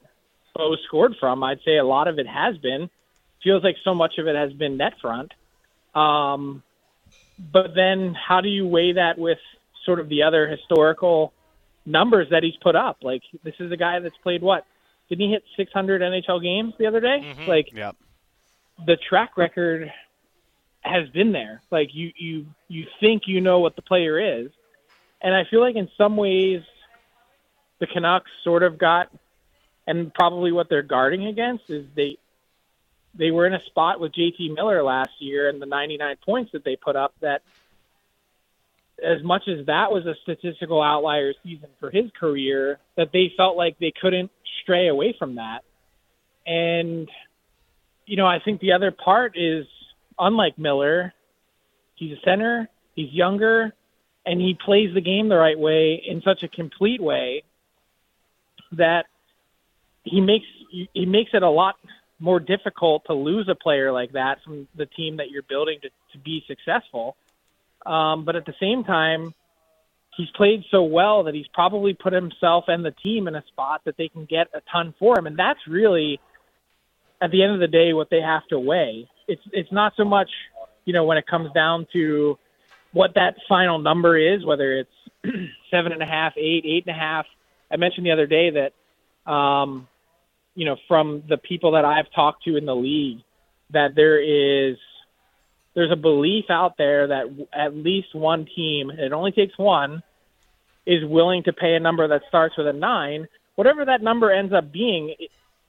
[0.54, 2.90] Bo scored from, I'd say a lot of it has been.
[3.42, 5.32] Feels like so much of it has been net front.
[5.94, 6.62] Um,
[7.52, 9.38] but then how do you weigh that with
[9.84, 11.32] sort of the other historical
[11.86, 12.98] numbers that he's put up?
[13.02, 14.66] Like, this is a guy that's played what?
[15.08, 17.20] Didn't he hit 600 NHL games the other day?
[17.22, 17.48] Mm-hmm.
[17.48, 17.96] Like, yep.
[18.86, 19.90] the track record
[20.82, 21.62] has been there.
[21.70, 24.50] Like you you you think you know what the player is,
[25.20, 26.62] and I feel like in some ways
[27.78, 29.10] the Canucks sort of got,
[29.86, 32.18] and probably what they're guarding against is they
[33.14, 36.64] they were in a spot with JT Miller last year and the 99 points that
[36.64, 37.42] they put up that
[39.02, 43.56] as much as that was a statistical outlier season for his career that they felt
[43.56, 44.30] like they couldn't
[44.62, 45.64] stray away from that
[46.46, 47.08] and
[48.06, 49.66] you know I think the other part is
[50.20, 51.12] unlike Miller,
[51.94, 53.72] he's a center, he's younger,
[54.26, 57.42] and he plays the game the right way in such a complete way
[58.72, 59.06] that
[60.04, 61.76] he makes he makes it a lot
[62.20, 65.88] more difficult to lose a player like that from the team that you're building to,
[66.12, 67.16] to be successful.
[67.84, 69.34] Um, but at the same time,
[70.16, 73.80] he's played so well that he's probably put himself and the team in a spot
[73.86, 76.20] that they can get a ton for him, and that's really
[77.22, 80.04] at the end of the day what they have to weigh it's it's not so
[80.04, 80.30] much
[80.84, 82.38] you know when it comes down to
[82.92, 84.90] what that final number is, whether it's
[85.70, 87.26] seven and a half, eight, eight and a half.
[87.70, 89.88] I mentioned the other day that um,
[90.54, 93.20] you know from the people that I've talked to in the league
[93.72, 94.76] that there is
[95.74, 100.02] there's a belief out there that at least one team, it only takes one,
[100.84, 103.28] is willing to pay a number that starts with a nine.
[103.54, 105.14] Whatever that number ends up being,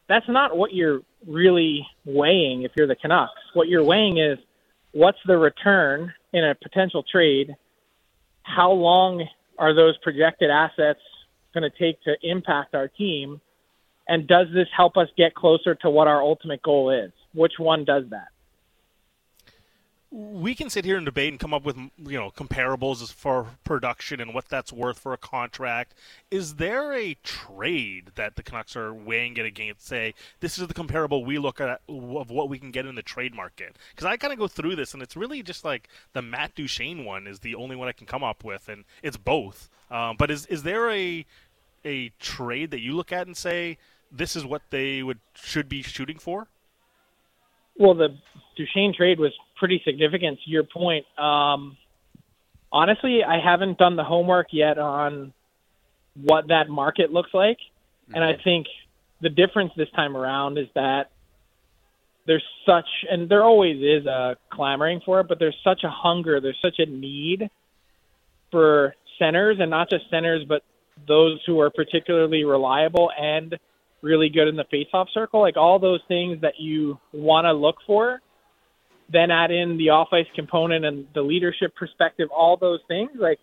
[0.10, 3.32] that's not what you're really weighing if you're the Canucks.
[3.54, 4.38] What you're weighing is
[4.92, 7.56] what's the return in a potential trade?
[8.44, 11.00] How long are those projected assets
[11.54, 13.40] going to take to impact our team?
[14.08, 17.12] And does this help us get closer to what our ultimate goal is?
[17.34, 18.28] Which one does that?
[20.12, 24.20] We can sit here and debate and come up with you know comparables for production
[24.20, 25.94] and what that's worth for a contract.
[26.30, 29.88] Is there a trade that the Canucks are weighing it against?
[29.88, 33.02] Say this is the comparable we look at of what we can get in the
[33.02, 33.78] trade market.
[33.96, 37.06] Because I kind of go through this and it's really just like the Matt Duchene
[37.06, 39.70] one is the only one I can come up with, and it's both.
[39.90, 41.26] Um, but is is there a
[41.86, 43.78] a trade that you look at and say
[44.12, 46.50] this is what they would should be shooting for?
[47.78, 48.10] Well, the
[48.58, 51.06] Duchene trade was pretty significant to your point.
[51.20, 51.78] Um,
[52.72, 55.34] honestly, I haven't done the homework yet on
[56.16, 57.60] what that market looks like.
[58.12, 58.66] And I think
[59.22, 61.12] the difference this time around is that
[62.26, 66.42] there's such, and there always is a clamoring for it, but there's such a hunger,
[66.42, 67.48] there's such a need
[68.50, 70.64] for centers, and not just centers, but
[71.08, 73.60] those who are particularly reliable and
[74.02, 77.76] really good in the faceoff circle, like all those things that you want to look
[77.86, 78.22] for.
[79.12, 83.12] Then add in the off ice component and the leadership perspective, all those things.
[83.16, 83.40] Like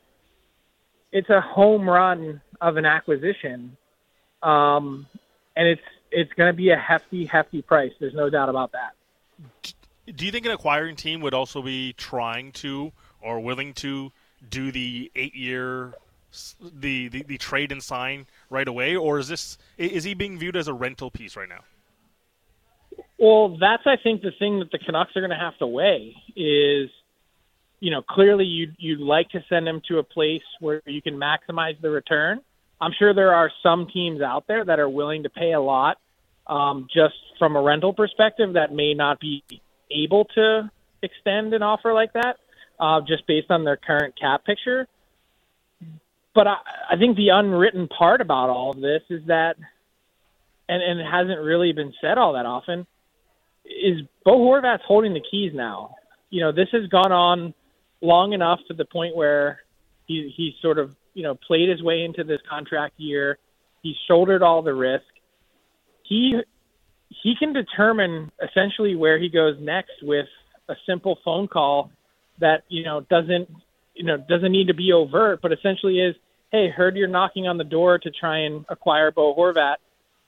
[1.13, 3.77] it's a home run of an acquisition,
[4.43, 5.07] um,
[5.57, 7.93] and it's it's going to be a hefty, hefty price.
[8.01, 8.95] There's no doubt about that.
[10.17, 14.11] Do you think an acquiring team would also be trying to or willing to
[14.49, 15.93] do the eight-year
[16.61, 20.57] the, the, the trade and sign right away, or is this is he being viewed
[20.57, 21.65] as a rental piece right now?
[23.19, 26.15] Well, that's I think the thing that the Canucks are going to have to weigh
[26.37, 26.91] is,
[27.81, 31.15] you know, clearly you you'd like to send him to a place where you can
[31.15, 32.41] maximize the return.
[32.81, 35.99] I'm sure there are some teams out there that are willing to pay a lot,
[36.47, 39.43] um, just from a rental perspective, that may not be
[39.91, 40.71] able to
[41.03, 42.37] extend an offer like that,
[42.79, 44.87] uh, just based on their current cap picture
[46.39, 46.57] but I,
[46.93, 49.57] I think the unwritten part about all of this is that,
[50.69, 52.87] and, and it hasn't really been said all that often,
[53.69, 55.95] is Bo Horvat's holding the keys now.
[56.31, 57.55] You know, this has gone on
[58.01, 59.61] long enough to the point where
[60.07, 63.39] he he's sort of you know played his way into this contract year.
[63.83, 65.05] He's shouldered all the risk.
[66.03, 66.41] He
[67.09, 70.27] he can determine essentially where he goes next with
[70.69, 71.91] a simple phone call
[72.41, 73.49] that you know doesn't
[73.99, 76.15] you know, doesn't need to be overt, but essentially is,
[76.53, 79.77] hey, heard you're knocking on the door to try and acquire Bo Horvat.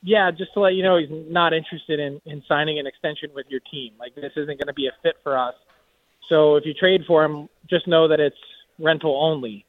[0.02, 3.46] Yeah, just to let you know, he's not interested in, in signing an extension with
[3.48, 3.92] your team.
[3.98, 5.54] Like, this isn't going to be a fit for us.
[6.28, 8.36] So if you trade for him, just know that it's
[8.78, 9.66] rental only.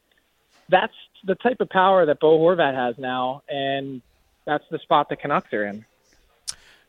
[0.70, 0.94] That's
[1.26, 4.02] the type of power that Bo Horvat has now, and
[4.46, 5.86] that's the spot the Canucks are in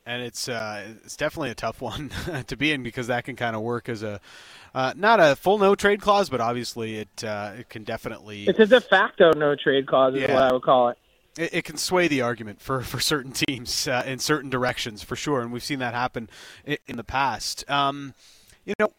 [0.07, 2.11] and it's uh, it's definitely a tough one
[2.47, 4.21] to be in because that can kind of work as a
[4.75, 8.59] uh, not a full no trade clause, but obviously it uh, it can definitely it's
[8.59, 10.35] a de facto no trade clause is yeah.
[10.35, 10.99] what I would call it.
[11.37, 11.55] It.
[11.55, 15.41] It, can sway the argument for, for certain teams uh, in certain directions for sure,
[15.41, 16.29] and we've seen that happen
[16.65, 17.69] in, the past.
[17.71, 18.15] Um,
[18.65, 18.93] you know,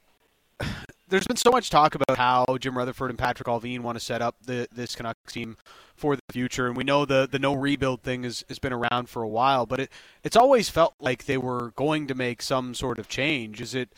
[1.10, 4.22] there's been so much talk about how Jim Rutherford and Patrik Allvin want to set
[4.22, 5.58] up the, this Canucks team
[5.96, 6.68] for the future.
[6.68, 9.66] And we know the the no rebuild thing has, has been around for a while,
[9.66, 9.92] but it
[10.24, 13.62] it's always felt like they were going to make some sort of change.
[13.62, 13.90] Is it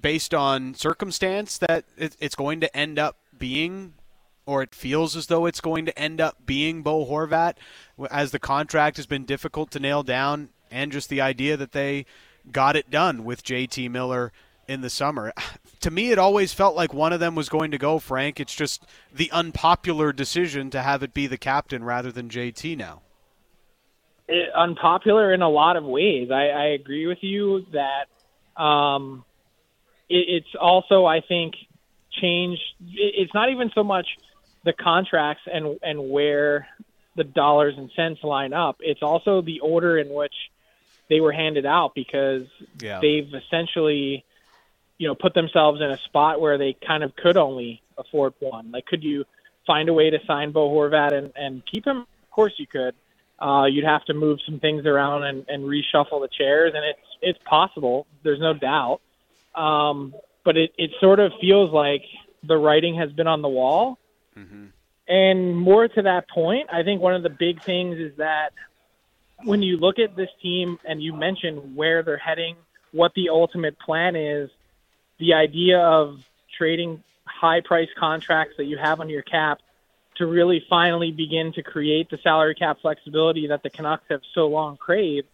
[0.00, 3.94] based on circumstance that it, it's going to end up being,
[4.48, 7.56] or it feels as though it's going to end up being Bo Horvat,
[8.10, 12.06] as the contract has been difficult to nail down, and just the idea that they
[12.50, 14.32] got it done with JT Miller
[14.66, 15.32] in the summer.
[15.82, 18.40] To me, it always felt like one of them was going to go, Frank.
[18.40, 18.84] It's just
[19.14, 23.02] the unpopular decision to have it be the captain rather than JT now.
[24.26, 26.32] It, unpopular in a lot of ways.
[26.32, 29.24] I, I agree with you that um,
[30.08, 31.54] it, it's also, I think,
[32.20, 32.60] changed.
[32.80, 34.08] It, it's not even so much
[34.64, 36.68] the contracts and and where
[37.16, 38.76] the dollars and cents line up.
[38.80, 40.34] It's also the order in which
[41.08, 42.46] they were handed out because
[42.80, 43.00] yeah.
[43.00, 44.24] they've essentially
[44.98, 48.70] you know, put themselves in a spot where they kind of could only afford one.
[48.72, 49.24] Like, could you
[49.66, 51.98] find a way to sign Bo Horvat and, and keep him?
[51.98, 52.94] Of course you could.
[53.38, 56.98] Uh, you'd have to move some things around and, and reshuffle the chairs, and it's
[57.22, 58.06] it's possible.
[58.24, 59.00] There's no doubt.
[59.54, 60.12] Um,
[60.44, 62.02] but it, it sort of feels like
[62.42, 63.98] the writing has been on the wall.
[64.38, 64.64] Mm-hmm.
[65.08, 68.50] And more to that point, I think one of the big things is that
[69.44, 72.56] when you look at this team and you mention where they're heading,
[72.92, 74.50] what the ultimate plan is,
[75.18, 76.20] the idea of
[76.56, 79.60] trading high price contracts that you have on your cap
[80.16, 84.48] to really finally begin to create the salary cap flexibility that the Canucks have so
[84.48, 85.28] long craved.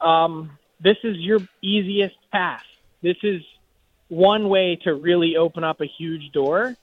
[0.00, 2.64] Um, this is your easiest path.
[3.02, 3.42] This is
[4.08, 6.76] one way to really open up a huge door.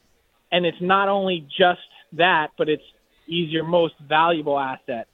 [0.51, 1.81] And it's not only just
[2.13, 2.83] that, but it's
[3.25, 5.07] he's your most valuable asset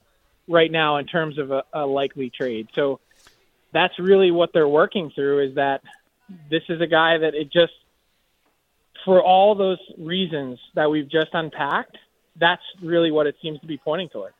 [0.47, 2.67] right now in terms of a, a likely trade.
[2.75, 2.99] So
[3.71, 5.82] that's really what they're working through is that
[6.49, 7.73] this is a guy that it just,
[9.05, 11.97] for all those reasons that we've just unpacked,
[12.36, 14.34] that's really what it seems to be pointing toward.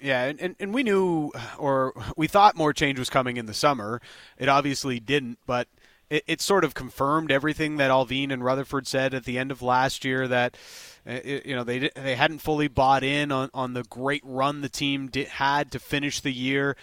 [0.00, 3.54] Yeah, and, and, and we knew, or we thought more change was coming in the
[3.54, 4.00] summer.
[4.38, 5.66] It obviously didn't, but
[6.10, 9.62] it, it sort of confirmed everything that Allvin and Rutherford said at the end of
[9.62, 10.56] last year that
[11.06, 14.68] uh, you know they they hadn't fully bought in on, on the great run the
[14.68, 16.76] team did, had to finish the year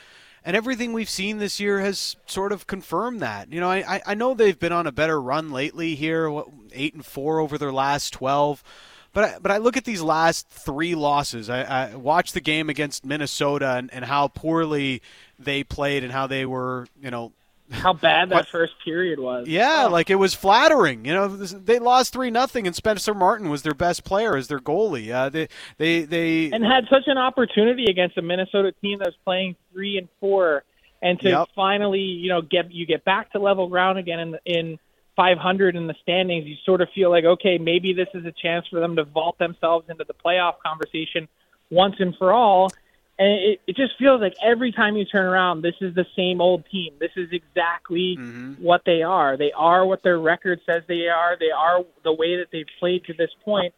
[0.45, 3.51] and everything we've seen this year has sort of confirmed that.
[3.51, 6.31] You know, I, I know they've been on a better run lately here,
[6.71, 8.63] eight and four over their last twelve.
[9.11, 11.49] But I, but I look at these last three losses.
[11.49, 15.01] I, I watched the game against Minnesota and, and how poorly
[15.39, 17.31] they played and how they were, you know,
[17.71, 19.47] how bad that first period was.
[19.47, 19.89] Yeah, oh.
[19.89, 21.05] like it was flattering.
[21.05, 24.59] You know, they lost three nothing, and Spencer Martin was their best player as their
[24.59, 25.11] goalie.
[25.11, 25.47] Uh, they
[25.77, 29.97] they they and had such an opportunity against a Minnesota team that was playing three
[29.97, 30.63] and four,
[31.01, 31.47] and to yep.
[31.55, 34.79] finally you know get you get back to level ground again in in
[35.15, 36.45] 500 in the standings.
[36.45, 39.39] You sort of feel like okay, maybe this is a chance for them to vault
[39.39, 41.27] themselves into the playoff conversation
[41.71, 42.69] once and for all
[43.17, 46.41] and it, it just feels like every time you turn around, this is the same
[46.41, 46.93] old team.
[46.99, 48.53] This is exactly mm-hmm.
[48.61, 49.37] what they are.
[49.37, 51.37] They are what their record says they are.
[51.39, 53.73] They are the way that they've played to this point.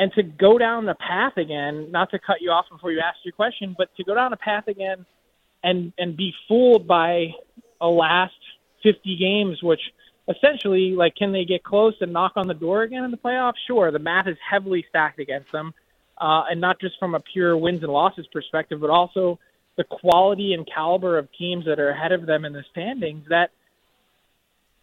[0.00, 3.18] And to go down the path again, not to cut you off before you ask
[3.24, 5.06] your question, but to go down the path again
[5.62, 7.34] and and be fooled by
[7.80, 8.34] a last
[8.82, 9.80] 50 games, which
[10.28, 13.54] essentially, like, can they get close and knock on the door again in the playoffs?
[13.66, 15.74] Sure, the math is heavily stacked against them
[16.20, 19.38] uh, and not just from a pure wins and losses perspective, but also
[19.76, 23.24] the quality and caliber of teams that are ahead of them in the standings.
[23.28, 23.50] That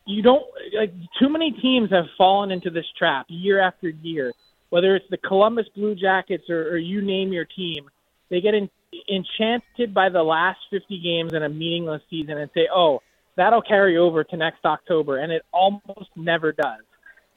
[0.06, 0.44] you don't
[0.78, 0.94] like.
[1.20, 4.34] Too many teams have fallen into this trap year after year.
[4.70, 7.90] Whether it's the Columbus Blue Jackets or, or you name your team,
[8.30, 8.70] they get in,
[9.10, 13.02] enchanted by the last 50 games in a meaningless season and say, "Oh,
[13.36, 16.82] that'll carry over to next October," and it almost never does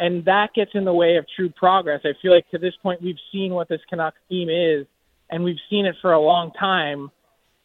[0.00, 2.00] and that gets in the way of true progress.
[2.04, 4.86] I feel like to this point we've seen what this Canucks team is,
[5.30, 7.10] and we've seen it for a long time.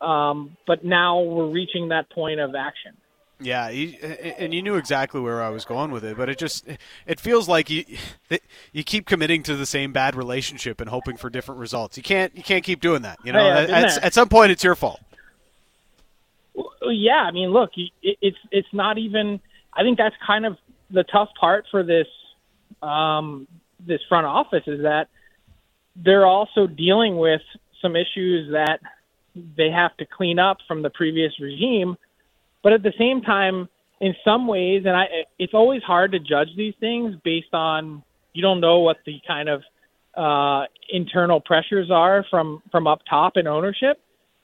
[0.02, 2.98] Um, but now we're reaching that point of action.
[3.40, 3.98] Yeah, he,
[4.38, 6.66] and you knew exactly where I was going with it, but it just
[7.06, 7.84] it feels like you
[8.72, 11.98] you keep committing to the same bad relationship and hoping for different results.
[11.98, 13.18] You can't you can't keep doing that.
[13.24, 15.02] You know, at, at some point it's your fault.
[16.84, 17.72] Yeah, I mean, look,
[18.02, 19.42] it's it's not even.
[19.74, 20.58] I think that's kind of
[20.92, 22.08] the tough part for this
[22.82, 23.47] um,
[23.86, 25.07] this front office is that
[25.95, 27.41] they're also dealing with
[27.82, 28.80] some issues that
[29.36, 31.97] they have to clean up from the previous regime,
[32.63, 33.67] but at the same time,
[33.99, 35.05] in some ways, and I,
[35.39, 38.03] it's always hard to judge these things based on
[38.34, 39.61] you don't know what the kind of
[40.15, 43.99] uh, internal pressures are from from up top in ownership,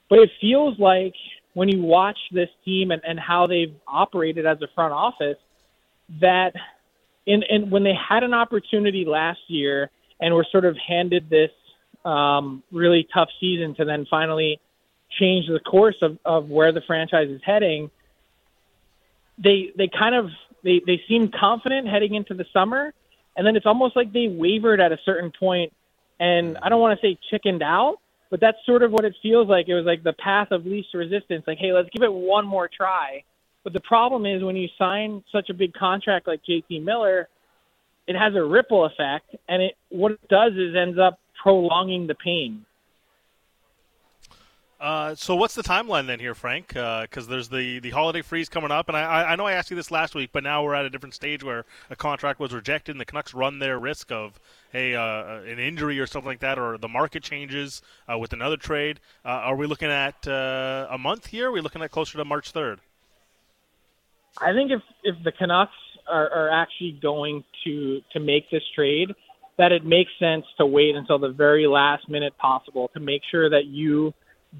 [0.08, 1.14] but it feels like
[1.54, 5.36] when you watch this team and, and how they've operated as a front office,
[6.20, 6.52] that
[7.30, 11.50] in when they had an opportunity last year and were sort of handed this
[12.04, 14.60] um, really tough season to then finally
[15.18, 17.90] change the course of, of where the franchise is heading,
[19.38, 20.30] they they kind of
[20.62, 22.92] they, they seemed confident heading into the summer,
[23.36, 25.72] and then it's almost like they wavered at a certain point,
[26.18, 27.96] and I don't want to say chickened out,
[28.30, 29.68] but that's sort of what it feels like.
[29.68, 31.44] It was like the path of least resistance.
[31.46, 33.24] Like, hey, let's give it one more try.
[33.64, 37.28] But the problem is when you sign such a big contract like JT Miller,
[38.06, 42.14] it has a ripple effect, and it what it does is ends up prolonging the
[42.14, 42.64] pain.
[44.80, 46.68] Uh, so what's the timeline then here, Frank?
[46.68, 49.76] Because there's the, the holiday freeze coming up, and I, I know I asked you
[49.76, 52.92] this last week, but now we're at a different stage where a contract was rejected,
[52.92, 54.40] and the Canucks run their risk of
[54.72, 58.56] hey uh, an injury or something like that, or the market changes uh, with another
[58.56, 59.00] trade.
[59.22, 61.48] Uh, are we looking at uh, a month here?
[61.48, 62.80] Are we looking at closer to March third?
[64.38, 65.72] I think if if the Canucks
[66.08, 69.14] are, are actually going to to make this trade,
[69.58, 73.50] that it makes sense to wait until the very last minute possible to make sure
[73.50, 74.14] that you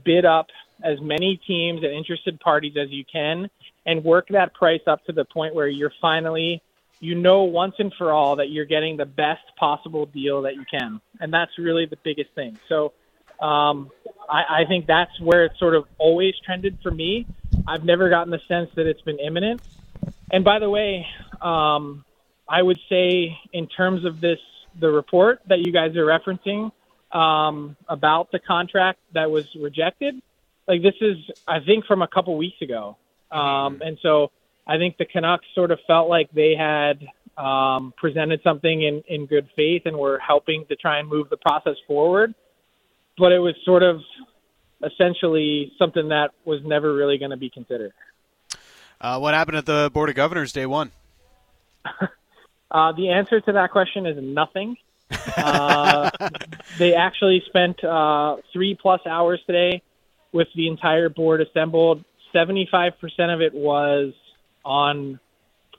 [0.05, 0.47] bid up
[0.83, 3.51] as many teams and interested parties as you can
[3.87, 6.63] and work that price up to the point where you're finally
[7.01, 10.65] you know once and for all that you're getting the best possible deal that you
[10.71, 11.01] can.
[11.19, 12.59] And that's really the biggest thing.
[12.69, 12.93] So
[13.41, 13.91] um,
[14.29, 17.27] I, I think that's where it's sort of always trended for me
[17.69, 19.61] i've never gotten the sense that it's been imminent
[20.33, 21.07] and by the way
[21.43, 22.05] um,
[22.49, 24.39] i would say in terms of this
[24.79, 26.71] the report that you guys are referencing
[27.13, 30.15] um, about the contract that was rejected.
[30.69, 31.17] Like this is,
[31.49, 32.97] I think, from a couple weeks ago,
[33.33, 34.31] um, and so
[34.67, 37.01] I think the Canucks sort of felt like they had
[37.43, 41.39] um, presented something in in good faith and were helping to try and move the
[41.39, 42.35] process forward.
[43.19, 43.97] But it was sort of
[44.85, 47.93] essentially something that was never really going to be considered.
[49.01, 50.91] Uh, what happened at the Board of Governors day one?
[52.71, 54.77] Uh, the answer to that question is nothing.
[55.37, 56.11] Uh,
[56.79, 59.83] they actually spent uh, three plus hours today
[60.33, 62.05] with the entire board assembled.
[62.33, 62.93] 75%
[63.35, 64.13] of it was
[64.65, 65.19] on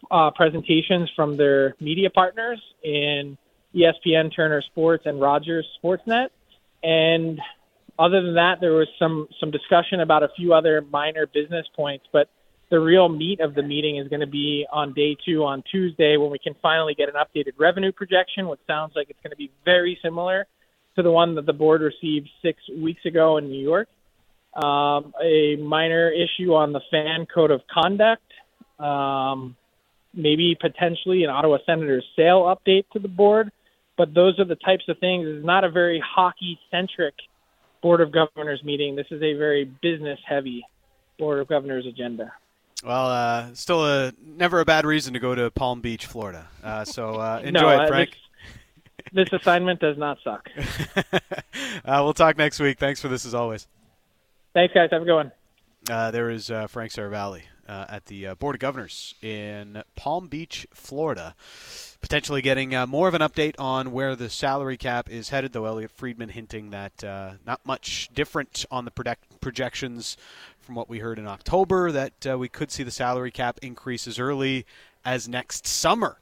[0.10, 3.38] uh, presentations from their media partners in
[3.74, 6.28] ESPN, Turner Sports, and Rogers Sportsnet.
[6.84, 7.40] And
[8.02, 12.06] other than that, there was some some discussion about a few other minor business points,
[12.12, 12.30] but
[12.70, 16.16] the real meat of the meeting is going to be on day two on Tuesday
[16.18, 19.38] when we can finally get an updated revenue projection, which sounds like it's going to
[19.38, 20.48] be very similar
[20.96, 23.88] to the one that the board received six weeks ago in New York.
[24.56, 28.24] Um, a minor issue on the fan code of conduct,
[28.80, 29.56] um,
[30.14, 33.52] maybe potentially an Ottawa Senators sale update to the board.
[33.98, 35.26] But those are the types of things.
[35.28, 37.16] It's not a very hockey centric
[37.82, 38.96] Board of Governors meeting.
[38.96, 40.66] This is a very business heavy
[41.18, 42.34] Board of Governors agenda.
[42.84, 46.48] Well, uh, still a never a bad reason to go to Palm Beach, Florida.
[46.64, 48.18] Uh, so uh, enjoy no, it, uh, Frank.
[49.14, 50.50] This, this assignment does not suck.
[51.14, 51.20] uh,
[51.86, 52.80] we'll talk next week.
[52.80, 53.68] Thanks for this as always.
[54.54, 54.90] Thanks, guys.
[54.92, 55.32] Have a good one.
[55.90, 60.28] Uh, there is uh, Frank Seravalli uh, at the uh, Board of Governors in Palm
[60.28, 61.36] Beach, Florida.
[62.02, 65.66] Potentially getting uh, more of an update on where the salary cap is headed, though
[65.66, 70.18] Elliotte Friedman hinting that uh, not much different on the project- projections
[70.60, 74.08] from what we heard in October, that uh, we could see the salary cap increase
[74.08, 74.66] as early
[75.06, 76.18] as next summer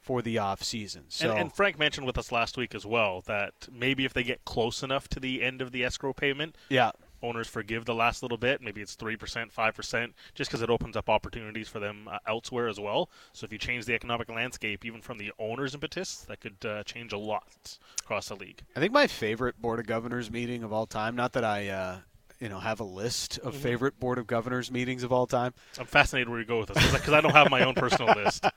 [0.00, 1.04] for the off season.
[1.08, 4.24] So And, and Frank mentioned with us last week as well that maybe if they
[4.24, 6.90] get close enough to the end of the escrow payment, yeah,
[7.22, 8.60] owners forgive the last little bit.
[8.60, 12.18] Maybe it's three percent, five percent, just because it opens up opportunities for them uh,
[12.26, 13.08] elsewhere as well.
[13.32, 16.82] So if you change the economic landscape, even from the owners' impetus, that could uh,
[16.84, 18.62] change a lot across the league.
[18.76, 21.14] I think my favorite Board of Governors meeting of all time.
[21.16, 21.96] Not that I, uh,
[22.40, 25.54] you know, have a list of favorite Board of Governors meetings of all time.
[25.78, 28.44] I'm fascinated where you go with this because I don't have my own personal list.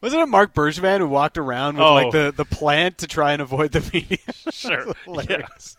[0.00, 1.94] Wasn't it Marc Bergevin who walked around with Oh.
[1.94, 4.18] like the, the plant to try and avoid the media?
[4.52, 4.92] Sure.
[5.04, 5.76] Hilarious.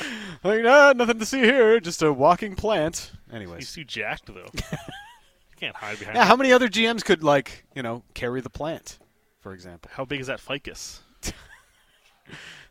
[0.44, 3.12] like, no, nothing to see here, just a walking plant.
[3.26, 4.50] He's Anyways, too jacked though.
[5.60, 6.16] can't hide behind.
[6.16, 6.26] That.
[6.26, 8.98] how many other GMs could like you know carry the plant,
[9.40, 9.90] for example?
[9.94, 11.00] How big is that ficus?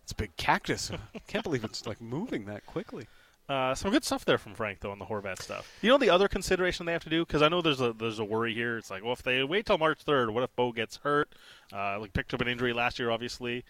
[0.03, 0.91] It's a big cactus.
[0.91, 3.07] I Can't believe it's like moving that quickly.
[3.47, 5.71] Uh, some good stuff there from Frank though on the Horvat stuff.
[5.81, 8.19] You know the other consideration they have to do because I know there's a there's
[8.19, 8.77] a worry here.
[8.77, 11.33] It's like, well, if they wait till March third, what if Bo gets hurt?
[11.73, 13.63] Uh, like picked up an injury last year, obviously.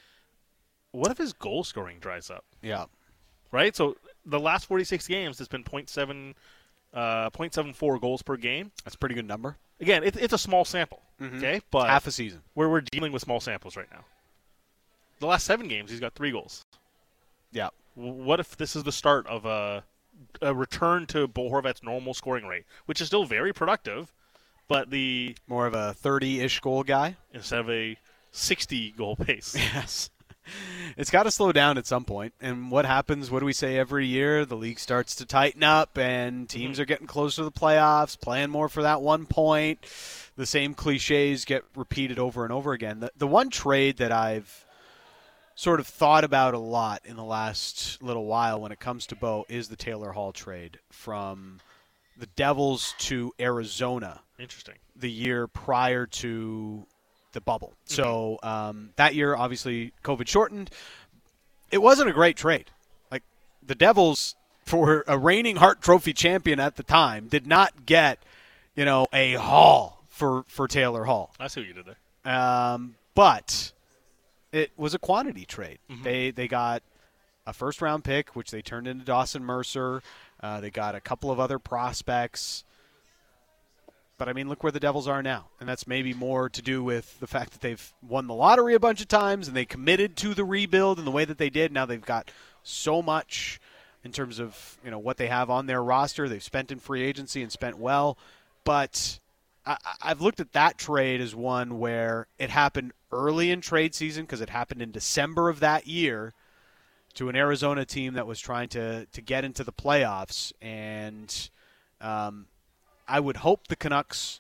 [0.92, 2.44] What if his goal scoring dries up?
[2.62, 2.86] Yeah.
[3.52, 3.76] Right.
[3.76, 6.34] So the last 46 games, it's been 0.7,
[6.94, 8.72] uh, 0.74 goals per game.
[8.84, 9.58] That's a pretty good number.
[9.80, 11.02] Again, it, it's a small sample.
[11.22, 12.42] Okay, but Half a season.
[12.56, 14.04] where we're dealing with small samples right now.
[15.20, 16.66] The last seven games, he's got three goals.
[17.52, 17.70] Yeah.
[17.96, 19.84] What if this is the start of a,
[20.42, 24.12] a return to Bo Horvat's normal scoring rate, which is still very productive,
[24.68, 27.18] but the More of a 30-ish goal guy.
[27.34, 27.98] instead of a
[28.32, 29.56] 60 goal pace.
[29.74, 30.10] Yes.
[30.98, 32.34] It's got to slow down at some point.
[32.42, 33.32] And what happens?
[33.32, 34.46] What do we say every year?
[34.46, 36.60] The league starts to tighten up, and mm-hmm.
[36.60, 39.80] teams are getting closer to the playoffs, playing more for that one point.
[40.36, 43.00] The same cliches get repeated over and over again.
[43.00, 44.66] The, the one trade that I've
[45.56, 49.16] sort of thought about a lot in the last little while when it comes to
[49.16, 51.60] Bo is the Taylor Hall trade from
[52.18, 54.76] the Devils to Arizona Interesting.
[54.96, 56.86] the year prior to
[57.34, 57.74] the bubble.
[57.86, 60.70] So um, that year, obviously, COVID shortened.
[61.72, 62.72] It wasn't a great trade.
[63.12, 63.24] Like
[63.66, 68.20] the Devils, for a reigning Hart Trophy champion at the time, did not get,
[68.76, 71.34] you know, a haul for for Taylor Hall.
[71.40, 72.34] I see what you did there.
[72.34, 73.72] Um, but
[74.52, 75.80] it was a quantity trade.
[76.04, 76.84] They they got
[77.48, 80.04] a first round pick, which they turned into Dawson Mercer.
[80.42, 82.64] Uh, they got a couple of other prospects.
[84.22, 86.84] But I mean, look where the Devils are now, and that's maybe more to do
[86.84, 90.16] with the fact that they've won the lottery a bunch of times and they committed
[90.18, 91.72] to the rebuild in the way that they did.
[91.72, 92.30] Now they've got
[92.62, 93.60] so much
[94.04, 96.30] in terms of you know what they have on their roster.
[96.30, 98.16] They've spent in free agency and spent well,
[98.64, 99.18] but
[99.66, 104.26] I, I've looked at that trade as one where it happened early in trade season
[104.26, 106.32] because it happened in December of that year
[107.16, 111.50] to an Arizona team that was trying to to get into the playoffs, and
[112.00, 112.46] um,
[113.12, 114.40] I would hope the Canucks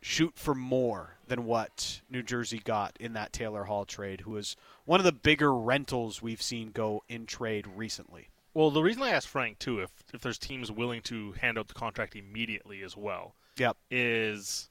[0.00, 4.56] shoot for more than what New Jersey got in that Taylor Hall trade, who was
[4.86, 8.28] one of the bigger rentals we've seen go in trade recently.
[8.54, 11.68] Well, the reason I asked Frank too, if if there's teams willing to hand out
[11.68, 13.76] the contract immediately as well, Yep.
[13.90, 14.70] is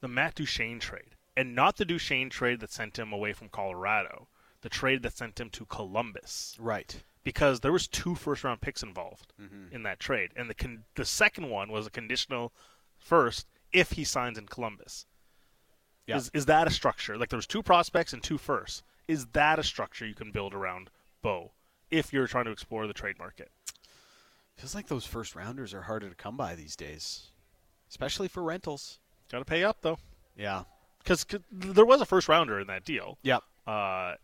[0.00, 4.28] the Matt Duchene trade, and not the Duchene trade that sent him away from Colorado,
[4.60, 7.02] the trade that sent him to Columbus, Right.
[7.26, 9.32] Because there was two first round picks involved
[9.72, 12.52] in that trade, and the con- the second one was a conditional
[12.96, 15.06] first if he signs in Columbus.
[16.06, 16.18] Yeah.
[16.18, 17.18] Is is that a structure?
[17.18, 18.84] Like there was two prospects and two firsts.
[19.08, 20.88] Is that a structure you can build around
[21.20, 21.50] Bo
[21.90, 23.50] if you're trying to explore the trade market?
[24.56, 27.26] Feels like those first rounders are harder to come by these days,
[27.90, 29.00] especially for rentals.
[29.32, 29.98] Got to pay up though,
[30.36, 30.62] Yeah.
[31.00, 33.18] because there was a first rounder in that deal.
[33.22, 33.42] Yep.
[33.66, 34.14] Uh,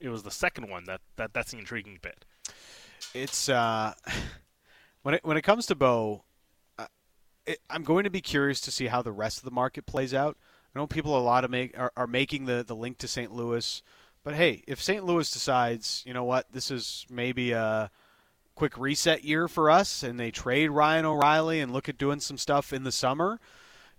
[0.00, 2.24] it was the second one that, that that's the intriguing bit.
[3.14, 3.92] it's uh,
[5.02, 6.24] when it when it comes to Bo,
[6.78, 6.86] uh,
[7.46, 10.14] it, I'm going to be curious to see how the rest of the market plays
[10.14, 10.36] out.
[10.74, 13.32] I know people a lot of make are, are making the the link to St.
[13.32, 13.82] Louis,
[14.24, 15.04] but hey, if St.
[15.04, 17.90] Louis decides, you know what, this is maybe a
[18.54, 22.36] quick reset year for us, and they trade Ryan O'Reilly and look at doing some
[22.38, 23.40] stuff in the summer.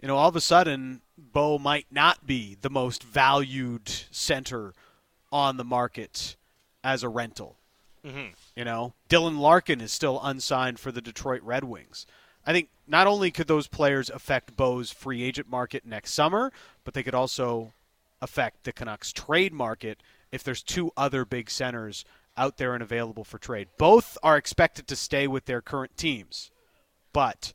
[0.01, 4.73] You know, all of a sudden, Bo might not be the most valued center
[5.31, 6.35] on the market
[6.83, 7.57] as a rental.
[8.05, 8.33] Mm-hmm.
[8.55, 12.05] You know, Dylan Larkin is still unsigned for the Detroit Red Wings.
[12.45, 16.51] I think not only could those players affect Bo's free agent market next summer,
[16.83, 17.73] but they could also
[18.21, 20.01] affect the Canucks trade market
[20.31, 22.03] if there's two other big centers
[22.37, 23.67] out there and available for trade.
[23.77, 26.49] Both are expected to stay with their current teams,
[27.13, 27.53] but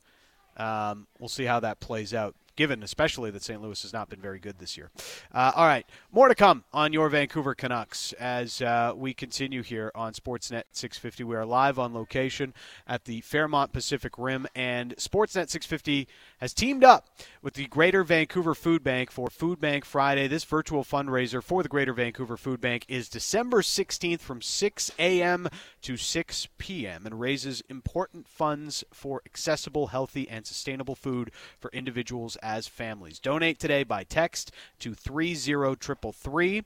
[0.55, 2.35] um, we'll see how that plays out.
[2.57, 3.61] Given especially that St.
[3.61, 4.89] Louis has not been very good this year.
[5.31, 9.91] Uh, all right, more to come on your Vancouver Canucks as uh, we continue here
[9.93, 11.23] on Sportsnet 650.
[11.23, 12.55] We are live on location
[12.87, 16.07] at the Fairmont Pacific Rim, and Sportsnet 650
[16.37, 17.07] has teamed up
[17.41, 20.27] with the Greater Vancouver Food Bank for Food Bank Friday.
[20.27, 25.47] This virtual fundraiser for the Greater Vancouver Food Bank is December 16th from 6 a.m.
[25.81, 27.05] to 6 p.m.
[27.05, 33.19] and raises important funds for accessible, healthy, and sustainable food for individuals as families.
[33.19, 36.63] Donate today by text to 30333.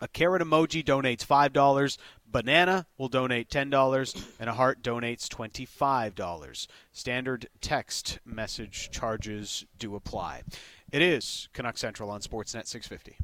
[0.00, 1.98] A carrot emoji donates $5.
[2.26, 4.30] Banana will donate $10.
[4.38, 6.66] And a heart donates $25.
[6.92, 10.42] Standard text message charges do apply.
[10.90, 13.16] It is Canuck Central on Sportsnet 650.